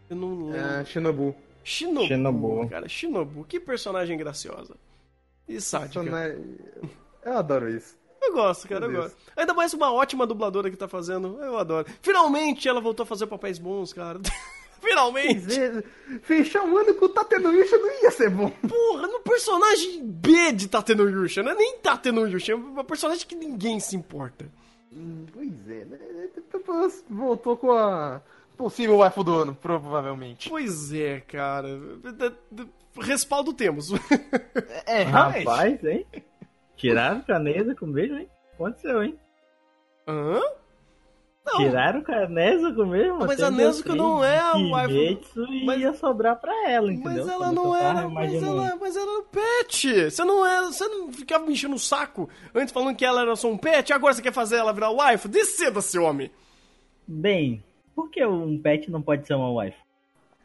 Eu 0.08 0.16
não 0.16 0.46
lembro. 0.50 0.58
É, 0.60 0.84
Shinobu. 0.84 1.34
Shinobu, 1.64 2.06
Shinobu. 2.06 2.68
cara. 2.68 2.88
Shinobu, 2.88 3.44
que 3.44 3.58
personagem 3.58 4.16
graciosa. 4.16 4.76
E 5.48 5.60
sádica. 5.60 6.00
Eu 7.24 7.36
adoro 7.38 7.68
isso. 7.68 7.96
Eu 8.22 8.32
gosto, 8.32 8.68
cara, 8.68 8.86
eu 8.86 8.90
Deus. 8.90 9.04
gosto. 9.04 9.16
Ainda 9.36 9.52
mais 9.54 9.72
uma 9.74 9.92
ótima 9.92 10.26
dubladora 10.26 10.70
que 10.70 10.76
tá 10.76 10.88
fazendo. 10.88 11.38
Eu 11.42 11.56
adoro. 11.58 11.86
Finalmente 12.02 12.68
ela 12.68 12.80
voltou 12.80 13.04
a 13.04 13.06
fazer 13.06 13.26
papéis 13.26 13.58
bons, 13.58 13.92
cara. 13.92 14.18
Finalmente! 14.86 15.84
Fechar 16.22 16.62
um 16.62 16.76
ano 16.76 16.94
com 16.94 17.06
o 17.06 17.08
Tatenuyusha 17.08 17.76
não 17.76 18.02
ia 18.02 18.10
ser 18.10 18.30
bom. 18.30 18.50
Porra, 18.50 19.08
no 19.08 19.20
personagem 19.20 20.00
B 20.04 20.52
de 20.52 20.68
Tateno 20.68 21.08
Yusha, 21.08 21.42
não 21.42 21.52
é 21.52 21.54
nem 21.54 21.78
Tateno 21.78 22.26
Yusha, 22.28 22.52
é 22.52 22.56
um 22.56 22.84
personagem 22.84 23.26
que 23.26 23.34
ninguém 23.34 23.80
se 23.80 23.96
importa. 23.96 24.46
Pois 25.32 25.68
é, 25.68 25.84
né? 25.84 25.98
Depois 26.52 27.04
voltou 27.10 27.56
com 27.56 27.72
a 27.72 28.22
possível 28.56 28.98
waifu 28.98 29.24
do 29.24 29.34
ano, 29.34 29.54
provavelmente. 29.54 30.48
Pois 30.48 30.92
é, 30.92 31.20
cara. 31.20 31.68
Respaldo 32.98 33.52
temos. 33.52 33.90
É, 34.86 35.02
realmente. 35.02 35.44
Rapaz, 35.44 35.84
hein? 35.84 36.06
Tiraram 36.76 37.20
canesa 37.22 37.74
com 37.74 37.90
beijo, 37.90 38.14
hein? 38.16 38.28
Aconteceu, 38.54 39.02
hein? 39.02 39.18
Hã? 40.06 40.40
Não. 41.46 41.58
Tiraram 41.58 42.02
com 42.02 42.12
beijo, 42.90 43.16
Mas 43.20 43.40
a 43.40 43.50
Nezuko 43.52 43.94
não 43.94 44.24
é 44.24 44.36
a 44.36 44.52
Kimetsu 44.54 45.44
e 45.44 45.64
mas- 45.64 45.80
ia 45.80 45.94
sobrar 45.94 46.34
pra 46.36 46.68
ela, 46.68 46.92
entendeu? 46.92 47.24
Mas 47.24 47.28
ela 47.28 47.52
não 47.52 47.74
era. 47.74 48.08
Mas 48.08 48.34
ela, 48.34 48.76
mas 48.80 48.96
ela 48.96 49.10
era 49.12 49.20
um 49.20 49.24
pet. 49.24 50.10
Você 50.10 50.24
não 50.24 50.44
era. 50.44 50.66
Você 50.66 50.88
não 50.88 51.12
ficava 51.12 51.46
me 51.46 51.52
enchendo 51.52 51.76
o 51.76 51.78
saco 51.78 52.28
antes 52.52 52.72
falando 52.72 52.96
que 52.96 53.04
ela 53.04 53.22
era 53.22 53.36
só 53.36 53.48
um 53.48 53.56
pet, 53.56 53.92
agora 53.92 54.12
você 54.12 54.22
quer 54.22 54.32
fazer 54.32 54.56
ela 54.56 54.72
virar 54.72 54.90
wife? 54.90 55.28
Desceda-se, 55.28 55.96
homem! 55.98 56.30
Bem, 57.06 57.62
por 57.94 58.10
que 58.10 58.24
um 58.26 58.58
pet 58.58 58.90
não 58.90 59.00
pode 59.00 59.24
ser 59.24 59.34
uma 59.34 59.62
wife? 59.62 59.76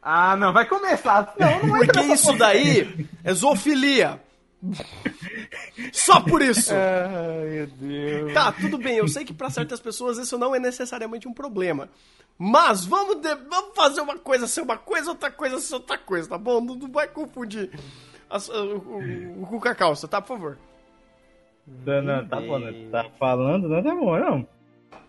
Ah, 0.00 0.36
não, 0.36 0.52
vai 0.52 0.66
começar. 0.66 1.34
Não, 1.38 1.66
não 1.66 1.78
Porque 1.78 2.00
isso 2.00 2.36
daí 2.38 3.06
é 3.24 3.32
zoofilia. 3.34 4.20
Só 5.92 6.20
por 6.20 6.40
isso. 6.42 6.72
Ai, 6.72 7.48
meu 7.48 7.66
Deus. 7.66 8.32
Tá, 8.32 8.52
tudo 8.52 8.78
bem, 8.78 8.96
eu 8.96 9.08
sei 9.08 9.24
que 9.24 9.34
pra 9.34 9.50
certas 9.50 9.80
pessoas 9.80 10.18
isso 10.18 10.38
não 10.38 10.54
é 10.54 10.58
necessariamente 10.60 11.26
um 11.28 11.32
problema. 11.34 11.88
Mas 12.38 12.84
vamos, 12.84 13.16
de- 13.16 13.34
vamos 13.34 13.74
fazer 13.74 14.00
uma 14.00 14.18
coisa 14.18 14.46
ser 14.46 14.62
uma 14.62 14.76
coisa, 14.78 15.10
outra 15.10 15.30
coisa 15.30 15.58
ser 15.58 15.74
outra 15.74 15.98
coisa, 15.98 16.28
tá 16.28 16.38
bom? 16.38 16.60
Não, 16.60 16.74
não 16.74 16.90
vai 16.90 17.06
confundir 17.08 17.70
as- 18.30 18.48
o, 18.48 18.76
o, 18.78 19.42
o 19.42 19.46
cu 19.46 19.60
com 19.60 19.68
a 19.68 19.74
calça, 19.74 20.08
tá? 20.08 20.20
Por 20.20 20.28
favor. 20.28 20.58
Não, 21.66 22.02
não, 22.02 22.26
tá 22.26 22.40
bom, 22.40 22.58
né? 22.58 22.88
Tá 22.90 23.04
falando, 23.18 23.68
não 23.68 23.82
tá 23.82 23.94
bom, 23.94 24.18
não. 24.18 24.46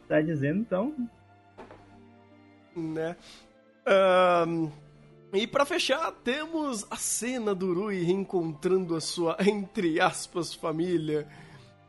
Tá 0.08 0.22
dizendo, 0.22 0.60
então. 0.60 0.94
Né? 2.76 3.16
Ahn, 3.86 4.70
e 5.34 5.48
pra 5.48 5.66
fechar, 5.66 6.12
temos 6.24 6.86
a 6.92 6.96
cena 6.96 7.56
do 7.56 7.74
Rui 7.74 8.04
reencontrando 8.04 8.96
a 8.96 9.02
sua, 9.02 9.36
entre 9.42 10.00
aspas, 10.00 10.54
família. 10.54 11.28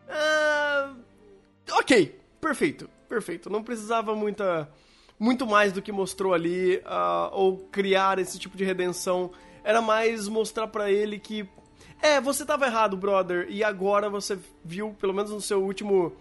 Ah, 0.08 0.94
ok, 1.72 2.18
perfeito, 2.40 2.88
perfeito. 3.06 3.50
Não 3.50 3.62
precisava 3.62 4.14
muita, 4.14 4.70
muito 5.18 5.46
mais 5.46 5.74
do 5.74 5.82
que 5.82 5.92
mostrou 5.92 6.32
ali, 6.32 6.76
uh, 6.78 7.30
ou 7.32 7.58
criar 7.70 8.18
esse 8.18 8.38
tipo 8.38 8.56
de 8.56 8.64
redenção. 8.64 9.30
Era 9.62 9.82
mais 9.82 10.26
mostrar 10.26 10.68
para 10.68 10.90
ele 10.90 11.18
que, 11.18 11.46
é, 12.00 12.20
você 12.22 12.46
tava 12.46 12.64
errado, 12.64 12.96
brother, 12.96 13.46
e 13.50 13.62
agora 13.62 14.08
você 14.08 14.38
viu, 14.64 14.96
pelo 14.98 15.12
menos 15.12 15.30
no 15.30 15.40
seu 15.40 15.62
último, 15.62 16.14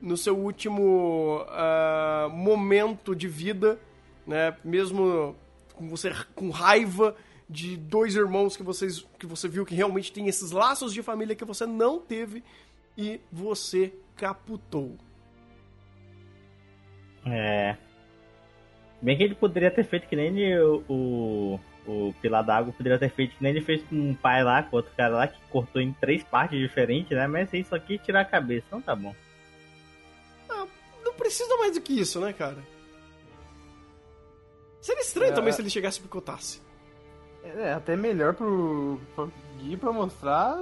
no 0.00 0.16
seu 0.16 0.34
último 0.34 1.44
uh, 1.44 2.30
momento 2.30 3.14
de 3.14 3.28
vida, 3.28 3.78
né, 4.26 4.56
mesmo 4.64 5.36
com 5.74 5.88
você 5.88 6.12
com 6.34 6.50
raiva 6.50 7.16
de 7.48 7.76
dois 7.76 8.14
irmãos 8.14 8.56
que 8.56 8.62
vocês 8.62 9.06
que 9.18 9.26
você 9.26 9.48
viu 9.48 9.66
que 9.66 9.74
realmente 9.74 10.12
tem 10.12 10.28
esses 10.28 10.50
laços 10.50 10.92
de 10.92 11.02
família 11.02 11.36
que 11.36 11.44
você 11.44 11.66
não 11.66 11.98
teve 12.00 12.42
e 12.96 13.20
você 13.30 13.92
caputou. 14.16 14.96
É. 17.26 17.76
Bem 19.00 19.16
que 19.16 19.22
ele 19.22 19.34
poderia 19.34 19.70
ter 19.70 19.84
feito 19.84 20.08
que 20.08 20.16
nem 20.16 20.26
ele, 20.28 20.58
o, 20.88 21.60
o 21.86 22.14
Pilar 22.22 22.44
d'Água 22.44 22.72
poderia 22.72 22.98
ter 22.98 23.10
feito 23.10 23.36
que 23.36 23.42
nem 23.42 23.52
ele 23.52 23.60
fez 23.60 23.82
com 23.82 23.96
um 23.96 24.14
pai 24.14 24.42
lá, 24.42 24.62
com 24.62 24.76
outro 24.76 24.92
cara 24.96 25.14
lá, 25.14 25.28
que 25.28 25.38
cortou 25.50 25.82
em 25.82 25.92
três 25.92 26.22
partes 26.22 26.58
diferentes, 26.58 27.10
né? 27.10 27.26
Mas 27.26 27.52
isso 27.52 27.74
aqui 27.74 27.98
tirar 27.98 28.20
a 28.20 28.24
cabeça, 28.24 28.64
então 28.68 28.80
tá 28.80 28.94
bom. 28.94 29.14
Ah, 30.48 30.66
não 31.04 31.14
precisa 31.14 31.54
mais 31.58 31.74
do 31.74 31.82
que 31.82 31.98
isso, 31.98 32.20
né, 32.20 32.32
cara? 32.32 32.58
Seria 34.84 35.00
estranho 35.00 35.32
é... 35.32 35.34
também 35.34 35.50
se 35.50 35.62
ele 35.62 35.70
chegasse 35.70 35.98
e 35.98 36.02
picotasse. 36.02 36.60
É, 37.42 37.72
até 37.72 37.96
melhor 37.96 38.34
pro, 38.34 39.00
pro 39.14 39.32
Gui 39.58 39.78
pra 39.78 39.90
mostrar 39.90 40.58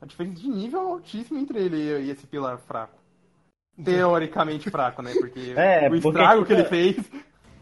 a 0.00 0.04
diferença 0.04 0.42
de 0.42 0.48
nível 0.48 0.80
altíssimo 0.80 1.38
entre 1.38 1.60
ele 1.60 1.76
e 1.76 2.10
esse 2.10 2.26
pilar 2.26 2.58
fraco. 2.58 2.98
Teoricamente 3.82 4.70
fraco, 4.70 5.00
né? 5.00 5.14
Porque 5.18 5.52
é, 5.56 5.88
o 5.88 5.94
estrago 5.94 6.44
porque, 6.44 6.54
que 6.54 6.60
ele 6.60 6.68
fez. 6.68 7.10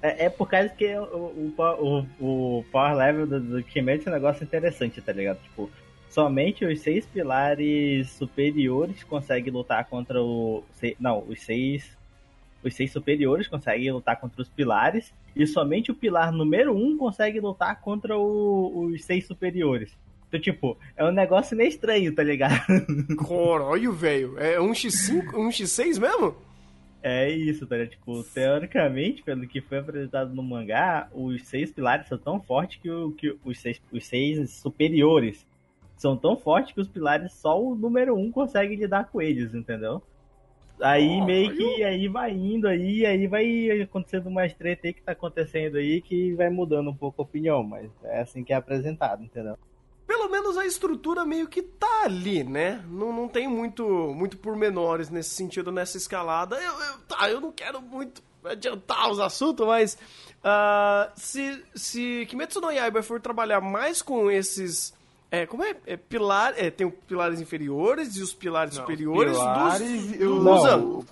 É, 0.03 0.25
é 0.25 0.29
por 0.29 0.49
causa 0.49 0.69
que 0.69 0.97
o, 0.97 1.53
o, 1.57 2.07
o, 2.21 2.59
o 2.59 2.65
power 2.73 2.97
level 2.97 3.27
do, 3.29 3.41
do 3.41 3.63
Kimetsu 3.63 4.09
é 4.09 4.11
um 4.11 4.15
negócio 4.17 4.43
interessante, 4.43 5.01
tá 5.01 5.13
ligado? 5.13 5.41
Tipo, 5.45 5.71
somente 6.09 6.65
os 6.65 6.81
seis 6.81 7.07
pilares 7.07 8.11
superiores 8.11 9.05
conseguem 9.05 9.53
lutar 9.53 9.85
contra 9.85 10.21
o. 10.21 10.65
Não, 10.99 11.21
os 11.21 11.41
seis. 11.41 11.97
Os 12.65 12.75
seis 12.75 12.91
superiores 12.91 13.47
conseguem 13.47 13.93
lutar 13.93 14.19
contra 14.19 14.43
os 14.43 14.49
pilares. 14.49 15.15
E 15.35 15.47
somente 15.47 15.91
o 15.91 15.95
pilar 15.95 16.33
número 16.33 16.77
um 16.77 16.97
consegue 16.97 17.41
lutar 17.41 17.81
contra 17.81 18.17
o, 18.17 18.87
os 18.87 19.05
seis 19.05 19.27
superiores. 19.27 19.97
Então, 20.29 20.41
tipo, 20.41 20.77
é 20.97 21.05
um 21.05 21.13
negócio 21.13 21.57
meio 21.57 21.69
estranho, 21.69 22.15
tá 22.15 22.23
ligado? 22.23 22.61
Caralho, 23.17 23.93
velho. 23.93 24.39
É 24.39 24.61
um 24.61 24.73
X5, 24.73 25.35
um 25.35 25.49
X6 25.49 26.01
mesmo? 26.01 26.35
É 27.03 27.31
isso, 27.31 27.67
tá 27.67 27.77
ligado? 27.77 27.91
Tipo, 27.91 28.25
teoricamente, 28.25 29.23
pelo 29.23 29.47
que 29.47 29.61
foi 29.61 29.79
apresentado 29.79 30.35
no 30.35 30.43
mangá, 30.43 31.09
os 31.13 31.47
seis 31.47 31.71
pilares 31.71 32.09
são 32.09 32.19
tão 32.19 32.41
fortes 32.41 32.81
que, 32.81 32.91
o, 32.91 33.13
que 33.13 33.37
os, 33.45 33.61
seis, 33.61 33.81
os 33.93 34.07
seis 34.07 34.51
superiores 34.51 35.47
são 35.97 36.17
tão 36.17 36.37
fortes 36.37 36.73
que 36.73 36.81
os 36.81 36.89
pilares 36.89 37.33
só 37.35 37.63
o 37.63 37.75
número 37.75 38.17
um 38.17 38.31
consegue 38.33 38.75
lidar 38.75 39.05
com 39.05 39.21
eles, 39.21 39.55
entendeu? 39.55 40.03
Aí 40.81 41.21
oh, 41.21 41.25
meio 41.25 41.55
que 41.55 41.81
eu... 41.81 41.87
aí 41.87 42.09
vai 42.09 42.33
indo 42.33 42.67
aí, 42.67 43.07
aí 43.07 43.27
vai 43.27 43.83
acontecendo 43.83 44.31
mais 44.31 44.53
treta 44.53 44.87
aí 44.87 44.93
que 44.93 45.03
tá 45.03 45.13
acontecendo 45.13 45.77
aí 45.77 46.01
que 46.01 46.33
vai 46.35 46.51
mudando 46.51 46.91
um 46.91 46.97
pouco 46.97 47.23
a 47.23 47.25
opinião, 47.25 47.63
mas 47.63 47.91
é 48.03 48.21
assim 48.21 48.43
que 48.43 48.53
é 48.53 48.57
apresentado, 48.57 49.23
entendeu? 49.23 49.57
pelo 50.07 50.29
menos 50.29 50.57
a 50.57 50.67
estrutura 50.67 51.25
meio 51.25 51.49
que 51.49 51.63
tá 51.63 52.03
ali, 52.05 52.45
né? 52.45 52.85
Não, 52.89 53.13
não 53.13 53.29
tem 53.29 53.49
muito, 53.49 53.85
muito 54.15 54.37
pormenores 54.37 55.11
nesse 55.11 55.31
sentido, 55.31 55.73
nessa 55.73 55.97
escalada. 55.97 56.57
Eu, 56.57 56.81
eu, 56.81 56.99
tá, 57.09 57.31
eu 57.31 57.41
não 57.41 57.51
quero 57.51 57.81
muito 57.81 58.23
adiantar 58.45 59.11
os 59.11 59.19
assuntos, 59.19 59.67
mas 59.67 59.99
uh, 60.41 61.11
se, 61.17 61.65
se 61.75 62.27
Kimetsu 62.27 62.61
no 62.61 62.71
Yaiba 62.71 63.03
for 63.03 63.21
trabalhar 63.21 63.61
mais 63.61 64.03
com 64.03 64.31
esses... 64.31 64.93
É, 65.31 65.47
como 65.47 65.65
é? 65.65 65.75
é 65.87 65.97
pilar, 65.97 66.55
é, 66.57 66.71
tem 66.71 66.87
os 66.87 66.95
pilares 67.09 67.41
inferiores 67.41 68.17
e 68.17 68.23
os 68.23 68.33
pilares 68.33 68.77
não, 68.77 68.83
superiores 68.83 69.37
pilares, 69.37 70.07
dos, 70.07 70.19
do 70.19 70.43
não, 70.43 71.05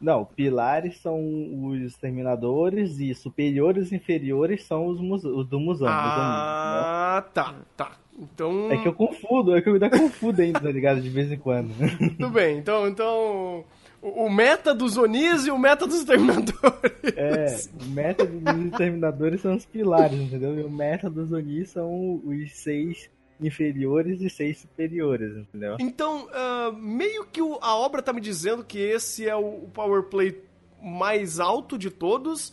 não, 0.00 0.24
pilares 0.24 0.98
são 0.98 1.18
os 1.64 1.80
exterminadores 1.80 3.00
e 3.00 3.14
superiores 3.14 3.90
e 3.90 3.96
inferiores 3.96 4.64
são 4.64 4.86
os, 4.86 5.24
os 5.24 5.48
do 5.48 5.58
Musão. 5.58 5.88
Ah, 5.88 7.24
tá, 7.32 7.54
tá. 7.76 7.92
Então... 8.18 8.70
É 8.70 8.76
que 8.78 8.88
eu 8.88 8.94
confundo, 8.94 9.56
é 9.56 9.60
que 9.60 9.68
eu 9.68 9.74
ainda 9.74 9.90
confundo 9.90 10.40
ainda, 10.40 10.60
tá 10.60 10.70
ligado? 10.70 11.00
De 11.00 11.08
vez 11.08 11.30
em 11.32 11.38
quando. 11.38 11.70
Tudo 12.18 12.30
bem, 12.30 12.58
então, 12.58 12.86
então 12.86 13.64
o 14.00 14.30
meta 14.30 14.74
dos 14.74 14.96
Onis 14.96 15.46
e 15.46 15.50
o 15.50 15.58
meta 15.58 15.86
dos 15.86 16.00
Exterminadores. 16.00 16.92
É, 17.16 17.56
o 17.84 17.88
meta 17.90 18.24
dos 18.24 18.66
Exterminadores 18.66 19.40
são 19.40 19.56
os 19.56 19.64
pilares, 19.64 20.20
entendeu? 20.20 20.58
E 20.58 20.62
o 20.62 20.70
meta 20.70 21.10
dos 21.10 21.32
Onis 21.32 21.70
são 21.70 22.20
os 22.24 22.52
seis 22.52 23.10
inferiores 23.40 24.20
e 24.20 24.30
seis 24.30 24.58
superiores, 24.58 25.36
entendeu? 25.36 25.76
Então, 25.78 26.26
uh, 26.26 26.72
meio 26.72 27.24
que 27.26 27.42
o, 27.42 27.58
a 27.60 27.76
obra 27.76 28.02
tá 28.02 28.12
me 28.12 28.20
dizendo 28.20 28.64
que 28.64 28.78
esse 28.78 29.28
é 29.28 29.36
o 29.36 29.68
power 29.72 30.04
play 30.04 30.42
mais 30.82 31.40
alto 31.40 31.76
de 31.76 31.90
todos 31.90 32.52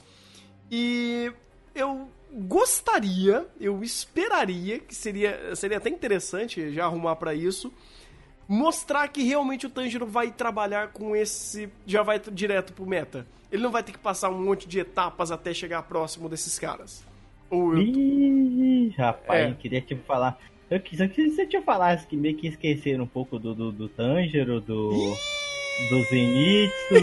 e 0.72 1.32
eu 1.76 2.08
gostaria, 2.32 3.46
eu 3.60 3.84
esperaria 3.84 4.80
que 4.80 4.96
seria, 4.96 5.56
seria 5.56 5.78
até 5.78 5.90
interessante 5.90 6.72
já 6.72 6.86
arrumar 6.86 7.16
para 7.16 7.34
isso, 7.34 7.72
mostrar 8.48 9.08
que 9.08 9.24
realmente 9.24 9.68
o 9.68 9.70
Tanjiro 9.70 10.06
vai 10.06 10.32
trabalhar 10.32 10.90
com 10.90 11.16
esse, 11.16 11.70
já 11.86 12.02
vai 12.02 12.20
direto 12.20 12.74
pro 12.74 12.86
meta. 12.86 13.26
Ele 13.52 13.62
não 13.62 13.72
vai 13.72 13.84
ter 13.84 13.92
que 13.92 14.00
passar 14.00 14.30
um 14.30 14.44
monte 14.44 14.68
de 14.68 14.80
etapas 14.80 15.32
até 15.32 15.54
chegar 15.54 15.84
próximo 15.84 16.28
desses 16.28 16.58
caras. 16.58 17.06
Ou 17.50 17.74
eu... 17.74 17.82
Ih, 17.82 18.90
rapaz, 18.98 19.46
é. 19.46 19.52
eu 19.52 19.56
queria 19.56 19.82
tipo 19.82 20.04
falar, 20.06 20.40
eu 20.74 20.80
quis, 20.80 21.00
eu 21.00 21.10
que 21.10 21.30
você 21.30 21.46
te 21.46 21.62
falasse 21.62 22.08
que 22.08 22.18
meio 22.18 22.36
que 22.36 22.48
esqueceram 22.48 23.04
um 23.04 23.08
pouco 23.08 23.38
do, 23.38 23.54
do, 23.54 23.72
do 23.72 23.88
Tanjiro, 23.90 24.60
do. 24.60 25.16
Do 25.90 26.04
Zenitsu 26.04 26.94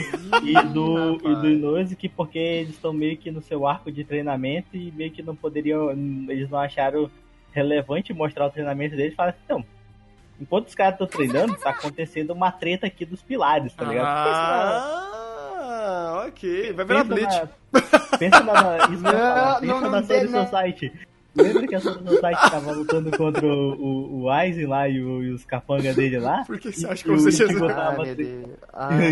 e 0.44 0.54
do, 0.68 1.16
e 1.16 1.34
do 1.34 1.50
Inosuke, 1.50 2.08
porque 2.08 2.38
eles 2.38 2.76
estão 2.76 2.92
meio 2.92 3.16
que 3.16 3.28
no 3.28 3.42
seu 3.42 3.66
arco 3.66 3.90
de 3.90 4.04
treinamento 4.04 4.76
e 4.76 4.92
meio 4.92 5.10
que 5.10 5.24
não 5.24 5.34
poderiam. 5.34 5.90
Eles 5.90 6.48
não 6.48 6.60
acharam 6.60 7.10
relevante 7.50 8.12
mostrar 8.12 8.46
o 8.46 8.50
treinamento 8.50 8.94
deles. 8.94 9.16
Falaram 9.16 9.36
assim, 9.36 9.44
então, 9.44 9.64
enquanto 10.40 10.68
os 10.68 10.74
caras 10.76 10.94
estão 10.94 11.08
treinando, 11.08 11.56
tá 11.56 11.70
acontecendo 11.70 12.30
uma 12.30 12.52
treta 12.52 12.86
aqui 12.86 13.04
dos 13.04 13.20
pilares, 13.22 13.74
tá 13.74 13.84
ligado? 13.84 14.06
Ah, 14.06 16.26
ok. 16.28 16.72
Vai 16.72 16.84
virar 16.84 17.02
Bleach. 17.02 17.48
Pensa 18.20 18.40
na, 18.40 18.88
isso 18.88 19.02
não, 19.02 19.60
pensa 19.60 19.80
não, 19.80 19.90
na 19.90 20.02
série 20.04 20.28
Society. 20.28 20.92
Lembra 21.34 21.66
que 21.66 21.74
a 21.74 21.80
Soul 21.80 21.94
Society 21.94 22.50
tava 22.50 22.72
lutando 22.72 23.16
contra 23.16 23.46
o, 23.46 23.74
o, 23.74 24.22
o 24.22 24.30
Aizen 24.30 24.66
lá 24.66 24.88
e, 24.88 25.02
o, 25.02 25.22
e 25.22 25.30
os 25.30 25.44
capangas 25.44 25.94
dele 25.94 26.18
lá? 26.18 26.44
Por 26.44 26.58
que 26.58 26.72
você 26.72 26.86
acha 26.86 27.04
que 27.04 27.10
você 27.10 27.46
tinha 27.46 27.68
tava, 27.68 28.04
tre... 28.04 28.44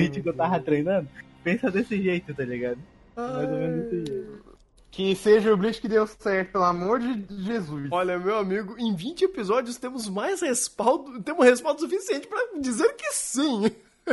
Ichigo 0.02 0.32
tava 0.32 0.60
treinando? 0.60 1.08
Pensa 1.44 1.70
desse 1.70 2.02
jeito, 2.02 2.34
tá 2.34 2.44
ligado? 2.44 2.78
Mais 3.16 3.48
ou 3.48 3.56
menos 3.56 3.84
desse 3.84 4.12
jeito. 4.12 4.48
Que 4.90 5.14
seja 5.14 5.52
o 5.52 5.56
Bleach 5.56 5.80
que 5.80 5.88
deu 5.88 6.06
certo, 6.06 6.52
pelo 6.52 6.64
amor 6.64 6.98
de 6.98 7.44
Jesus. 7.44 7.88
Olha, 7.92 8.18
meu 8.18 8.38
amigo, 8.38 8.74
em 8.78 8.96
20 8.96 9.26
episódios 9.26 9.76
temos 9.76 10.08
mais 10.08 10.40
respaldo, 10.40 11.22
temos 11.22 11.44
respaldo 11.44 11.80
suficiente 11.80 12.26
para 12.26 12.58
dizer 12.58 12.94
que 12.94 13.12
sim. 13.12 13.70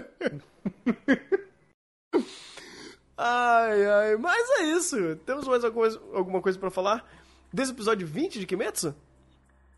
ai, 3.17 3.85
ai, 3.85 4.17
mas 4.17 4.49
é 4.59 4.63
isso. 4.77 5.15
Temos 5.25 5.47
mais 5.47 5.63
alguma, 5.63 5.87
alguma 6.13 6.41
coisa 6.41 6.59
para 6.59 6.69
falar? 6.69 7.09
Desse 7.55 7.71
episódio 7.71 8.05
20 8.05 8.37
de 8.37 8.45
Kimetsu? 8.45 8.93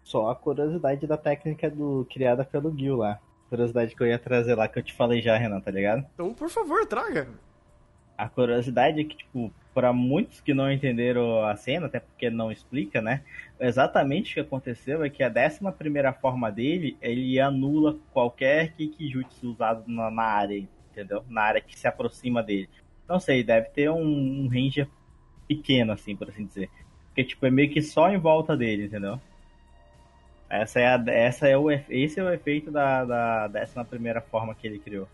Só 0.04 0.32
a 0.32 0.36
curiosidade 0.36 1.06
da 1.06 1.16
técnica 1.16 1.70
do 1.70 2.08
criada 2.12 2.44
pelo 2.44 2.76
Gil 2.76 2.98
lá. 2.98 3.20
Curiosidade 3.50 3.96
que 3.96 4.02
eu 4.02 4.08
ia 4.08 4.18
trazer 4.18 4.56
lá, 4.56 4.68
que 4.68 4.80
eu 4.80 4.84
te 4.84 4.94
falei 4.94 5.22
já, 5.22 5.38
Renan, 5.38 5.62
tá 5.62 5.70
ligado? 5.70 6.06
Então, 6.14 6.34
por 6.34 6.50
favor, 6.50 6.86
traga. 6.88 7.28
A 8.18 8.28
curiosidade 8.28 9.00
é 9.00 9.04
que, 9.04 9.16
tipo, 9.16 9.54
para 9.76 9.94
muitos 9.94 10.42
que 10.42 10.56
não 10.56 10.72
entenderam 10.72 11.46
a 11.46 11.56
cena, 11.56 11.86
até 11.86 12.00
porque 12.00 12.32
não 12.32 12.52
explica, 12.52 13.00
né? 13.00 13.22
Exatamente 13.60 14.32
o 14.32 14.34
que 14.34 14.40
aconteceu 14.40 15.04
é 15.04 15.10
que 15.10 15.22
a 15.22 15.30
décima 15.30 15.72
primeira 15.72 16.12
forma 16.12 16.52
dele, 16.52 16.98
ele 17.00 17.40
anula 17.40 17.96
qualquer 18.12 18.74
Kikijutsu 18.74 19.52
usado 19.52 19.84
na, 19.86 20.10
na 20.10 20.24
área, 20.24 20.68
entendeu? 20.92 21.24
Na 21.30 21.44
área 21.44 21.62
que 21.62 21.78
se 21.78 21.88
aproxima 21.88 22.42
dele. 22.42 22.70
Não 23.08 23.20
sei, 23.20 23.44
deve 23.44 23.70
ter 23.70 23.90
um, 23.92 24.02
um 24.02 24.48
range 24.48 24.88
pequeno, 25.48 25.94
assim, 25.94 26.16
por 26.16 26.28
assim 26.28 26.46
dizer. 26.46 26.70
Porque, 27.18 27.30
tipo, 27.30 27.48
é 27.48 27.50
meio 27.50 27.72
que 27.72 27.82
só 27.82 28.10
em 28.12 28.20
volta 28.20 28.56
dele, 28.56 28.86
entendeu? 28.86 29.20
Essa 30.48 30.80
é 30.80 30.86
a, 30.86 31.04
essa 31.08 31.48
é 31.48 31.58
o, 31.58 31.72
esse 31.72 32.20
é 32.20 32.24
o 32.24 32.32
efeito 32.32 32.70
da, 32.70 33.04
da 33.04 33.48
décima 33.48 33.84
primeira 33.84 34.22
forma 34.22 34.54
que 34.54 34.68
ele 34.68 34.78
criou. 34.78 35.08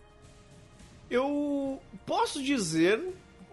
Eu 1.10 1.80
posso 2.06 2.44
dizer 2.44 3.00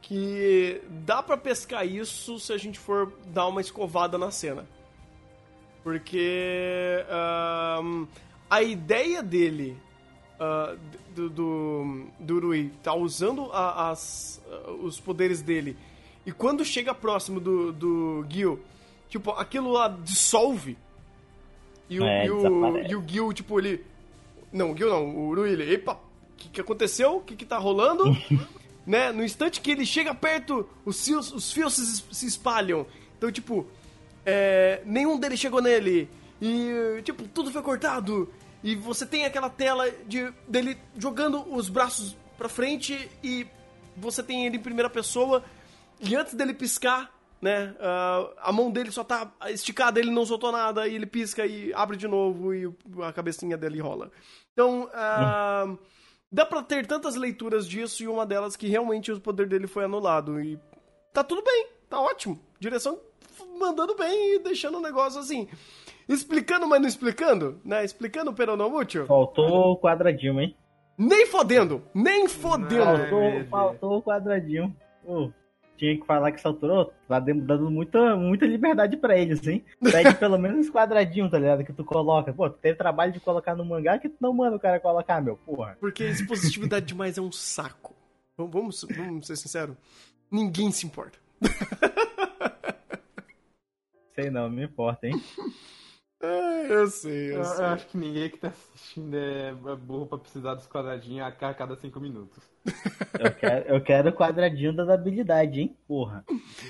que 0.03 0.83
dá 1.07 1.23
para 1.23 1.37
pescar 1.37 1.87
isso 1.87 2.41
se 2.41 2.53
a 2.53 2.57
gente 2.57 2.77
for 2.77 3.13
dar 3.27 3.47
uma 3.47 3.61
escovada 3.61 4.19
na 4.19 4.33
cena. 4.33 4.67
Porque 5.85 7.05
um, 7.81 8.05
a 8.51 8.65
ideia 8.65 9.23
dele, 9.23 9.79
uh, 10.41 10.77
do, 11.15 11.31
do, 11.31 12.07
do 12.19 12.41
Rui, 12.41 12.73
tá 12.83 12.95
usando 12.95 13.49
a, 13.53 13.91
as, 13.91 14.43
os 14.83 14.99
poderes 14.99 15.41
dele 15.41 15.77
E 16.25 16.33
quando 16.33 16.65
chega 16.65 16.95
próximo 16.95 17.41
do, 17.41 17.73
do 17.73 18.27
Gil, 18.29 18.61
tipo, 19.09 19.31
aquilo 19.33 19.71
lá 19.71 19.89
dissolve. 19.89 20.77
E 21.89 21.99
o, 21.99 22.05
É, 22.05 22.27
e 22.27 22.31
o, 22.31 22.77
e 22.89 22.95
o 22.95 23.05
Gil, 23.07 23.33
tipo, 23.33 23.59
ele. 23.59 23.85
Não, 24.53 24.73
o 24.73 24.77
Gil 24.77 24.89
não, 24.89 25.05
o 25.05 25.29
Uru, 25.29 25.47
ele. 25.47 25.73
Epa, 25.73 25.95
o 25.95 26.37
que, 26.37 26.49
que 26.49 26.61
aconteceu? 26.61 27.17
O 27.17 27.21
que, 27.21 27.37
que 27.37 27.45
tá 27.45 27.59
rolando? 27.59 28.05
né? 28.87 29.13
No 29.13 29.25
instante 29.25 29.61
que 29.61 29.71
ele 29.71 29.87
chega 29.87 30.15
perto, 30.15 30.69
os 30.85 31.05
fios, 31.05 31.33
os 31.33 31.53
fios 31.53 31.75
se, 31.75 32.05
se 32.11 32.27
espalham. 32.27 32.87
Então, 33.17 33.31
tipo, 33.31 33.67
é, 34.25 34.83
nenhum 34.85 35.19
deles 35.19 35.41
chegou 35.41 35.61
nele. 35.61 36.09
E, 36.41 37.01
tipo, 37.03 37.27
tudo 37.29 37.51
foi 37.51 37.63
cortado. 37.63 38.33
E 38.63 38.75
você 38.75 39.07
tem 39.07 39.25
aquela 39.25 39.49
tela 39.49 39.91
de, 40.07 40.33
dele 40.47 40.77
jogando 40.99 41.43
os 41.55 41.69
braços 41.69 42.17
pra 42.37 42.49
frente 42.49 43.11
e 43.23 43.47
você 43.97 44.23
tem 44.23 44.47
ele 44.47 44.57
em 44.57 44.61
primeira 44.61 44.89
pessoa. 44.89 45.45
E 46.03 46.17
antes 46.17 46.35
dele 46.35 46.55
piscar, 46.55 47.11
né? 47.41 47.75
ah, 47.81 48.31
a 48.39 48.53
mão 48.53 48.71
dele 48.71 48.91
só 48.91 49.05
tá 49.05 49.31
esticada, 49.49 49.99
ele 49.99 50.11
não 50.11 50.25
soltou 50.25 50.53
nada. 50.53 50.87
E 50.87 50.95
ele 50.95 51.07
pisca 51.07 51.45
e 51.47 51.73
abre 51.75 51.97
de 51.97 52.09
novo 52.09 52.55
e 52.55 52.73
a 53.03 53.13
cabecinha 53.13 53.57
dele 53.57 53.81
rola. 53.81 54.11
Então, 54.53 54.89
ah, 54.95 55.75
dá 56.31 56.45
pra 56.47 56.63
ter 56.63 56.87
tantas 56.87 57.17
leituras 57.17 57.67
disso 57.67 58.03
e 58.03 58.09
uma 58.09 58.27
delas 58.27 58.57
que 58.57 58.69
realmente 58.69 59.13
o 59.13 59.21
poder 59.21 59.47
dele 59.47 59.67
foi 59.67 59.85
anulado. 59.85 60.41
E 60.41 60.59
tá 61.13 61.23
tudo 61.23 61.43
bem, 61.43 61.67
tá 61.89 62.01
ótimo. 62.01 62.41
Direção 62.59 62.99
mandando 63.59 63.95
bem 63.95 64.37
e 64.37 64.39
deixando 64.39 64.79
o 64.79 64.83
negócio 64.83 65.21
assim. 65.21 65.47
Explicando, 66.09 66.67
mas 66.67 66.81
não 66.81 66.89
explicando, 66.89 67.61
né? 67.65 67.85
Explicando 67.85 68.33
pero 68.33 68.57
não 68.57 68.75
útil. 68.75 69.07
Faltou 69.07 69.73
o 69.73 69.77
quadradinho, 69.79 70.41
hein? 70.41 70.57
Nem 70.99 71.27
fodendo, 71.27 71.83
nem 71.95 72.27
fodendo. 72.27 72.85
Ai, 72.85 73.09
Faltou, 73.09 73.45
faltou 73.49 73.99
o 73.99 74.03
quadradinho. 74.03 74.75
Pô, 75.05 75.31
tinha 75.81 75.99
que 75.99 76.07
falar 76.07 76.31
que 76.31 76.39
essa 76.39 76.49
altura, 76.49 76.91
tá 77.09 77.19
dando 77.19 77.71
muita, 77.71 78.15
muita 78.15 78.45
liberdade 78.45 78.99
pra 78.99 79.17
eles, 79.19 79.47
hein? 79.47 79.65
Pede 79.83 80.15
pelo 80.17 80.37
menos 80.37 80.61
esse 80.61 80.71
quadradinho, 80.71 81.31
tá 81.31 81.39
ligado? 81.39 81.65
Que 81.65 81.73
tu 81.73 81.83
coloca. 81.83 82.35
Pô, 82.35 82.51
tu 82.51 82.59
teve 82.59 82.77
trabalho 82.77 83.11
de 83.13 83.19
colocar 83.19 83.57
no 83.57 83.65
mangá 83.65 83.99
que 83.99 84.11
tu 84.11 84.17
não 84.21 84.35
manda 84.35 84.57
o 84.57 84.61
cara 84.61 84.79
colocar, 84.79 85.23
meu, 85.23 85.39
porra. 85.39 85.79
Porque 85.81 86.05
expositividade 86.05 86.85
demais 86.85 87.17
é 87.17 87.23
um 87.23 87.33
saco. 87.33 87.97
Vamos, 88.37 88.53
vamos, 88.53 88.87
vamos 88.95 89.27
ser 89.27 89.37
sinceros. 89.37 89.75
Ninguém 90.31 90.71
se 90.71 90.85
importa. 90.87 91.19
Sei 94.15 94.29
não 94.29 94.51
me 94.51 94.65
importa, 94.65 95.07
hein? 95.07 95.19
Ah, 96.23 96.65
eu 96.69 96.87
sei, 96.89 97.31
Eu, 97.31 97.35
eu 97.35 97.39
eu 97.39 97.45
sei. 97.45 97.65
acho 97.65 97.87
que 97.87 97.97
ninguém 97.97 98.29
que 98.29 98.37
tá 98.39 98.49
assistindo 98.49 99.17
é 99.17 99.55
burro 99.77 100.07
pra 100.07 100.19
precisar 100.19 100.55
dos 100.55 100.67
quadradinhos 100.67 101.27
a 101.27 101.33
ca- 101.33 101.55
cada 101.55 101.75
cinco 101.77 101.99
minutos. 101.99 102.43
Eu 103.19 103.33
quero, 103.33 103.69
eu 103.69 103.81
quero 103.83 104.11
o 104.11 104.13
quadradinho 104.13 104.75
das 104.77 104.89
habilidades, 104.91 105.57
hein? 105.59 105.75
Porra. 105.89 106.23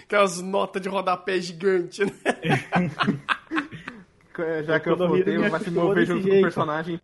Aquelas 0.04 0.40
notas 0.40 0.80
de 0.80 0.88
rodapé 0.88 1.40
gigante, 1.40 2.04
né? 2.04 2.12
Já 4.64 4.78
que 4.80 4.88
eu 4.88 4.96
me 4.96 5.38
vai 5.50 5.60
se 5.60 5.70
mover 5.70 6.06
junto 6.06 6.22
com 6.22 6.28
o 6.28 6.30
jeito. 6.30 6.42
personagem. 6.44 7.00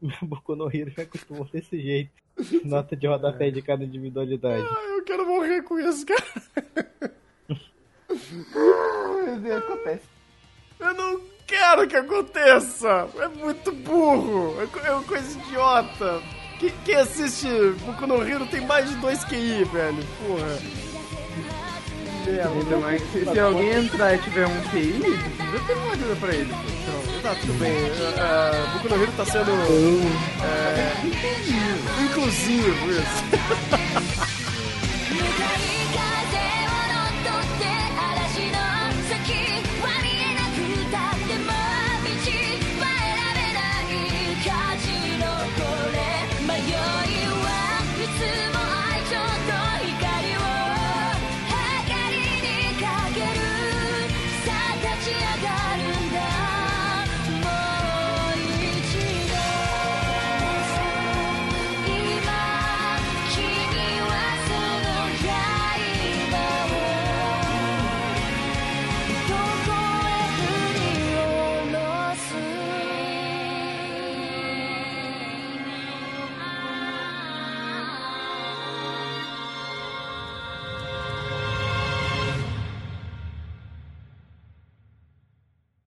Boku 0.22 0.54
no 0.54 0.70
Hero 0.74 0.90
já 0.90 1.02
acostumou 1.02 1.44
desse 1.46 1.78
jeito. 1.80 2.12
Nota 2.64 2.94
de 2.96 3.06
rodapé 3.08 3.50
de 3.50 3.60
cada 3.60 3.82
individualidade. 3.84 4.62
Ah, 4.64 4.82
eu 4.96 5.02
quero 5.04 5.26
morrer 5.26 5.62
com 5.62 5.78
isso, 5.78 6.06
cara. 6.06 6.24
Meu 8.08 9.40
Deus, 9.40 9.64
acontece. 9.64 10.04
Eu 10.78 10.94
não 10.94 11.20
quero 11.48 11.88
que 11.88 11.96
aconteça. 11.96 13.08
É 13.18 13.26
muito 13.28 13.72
burro. 13.72 14.54
É 14.60 14.86
É 14.86 14.92
uma 14.92 15.02
coisa 15.02 15.38
idiota. 15.38 16.22
Quem, 16.60 16.72
quem 16.84 16.94
assiste 16.94 17.48
Boku 17.84 18.06
no 18.06 18.22
Hero 18.22 18.46
tem 18.46 18.60
mais 18.60 18.88
de 18.88 18.96
2 18.96 19.24
QI, 19.24 19.64
velho. 19.64 20.04
Porra. 20.26 20.58
Então, 22.60 22.80
mas 22.82 23.00
se, 23.10 23.24
se 23.24 23.40
alguém 23.40 23.70
entrar 23.70 24.14
e 24.14 24.18
tiver 24.18 24.46
um 24.46 24.60
QI, 24.68 25.00
precisa 25.00 25.66
ter 25.66 25.72
uma 25.74 25.92
ajuda 25.92 26.16
pra 26.16 26.34
ele. 26.34 26.52
Então, 26.52 27.08
Tá, 27.22 27.34
tudo 27.34 27.54
bem. 27.54 27.72
Uh, 27.72 28.72
Boku 28.74 28.88
no 28.94 29.02
Hero 29.02 29.12
tá 29.16 29.24
sendo 29.24 29.50
é, 30.44 30.92
inclusivo 32.04 32.90
isso. 32.90 34.27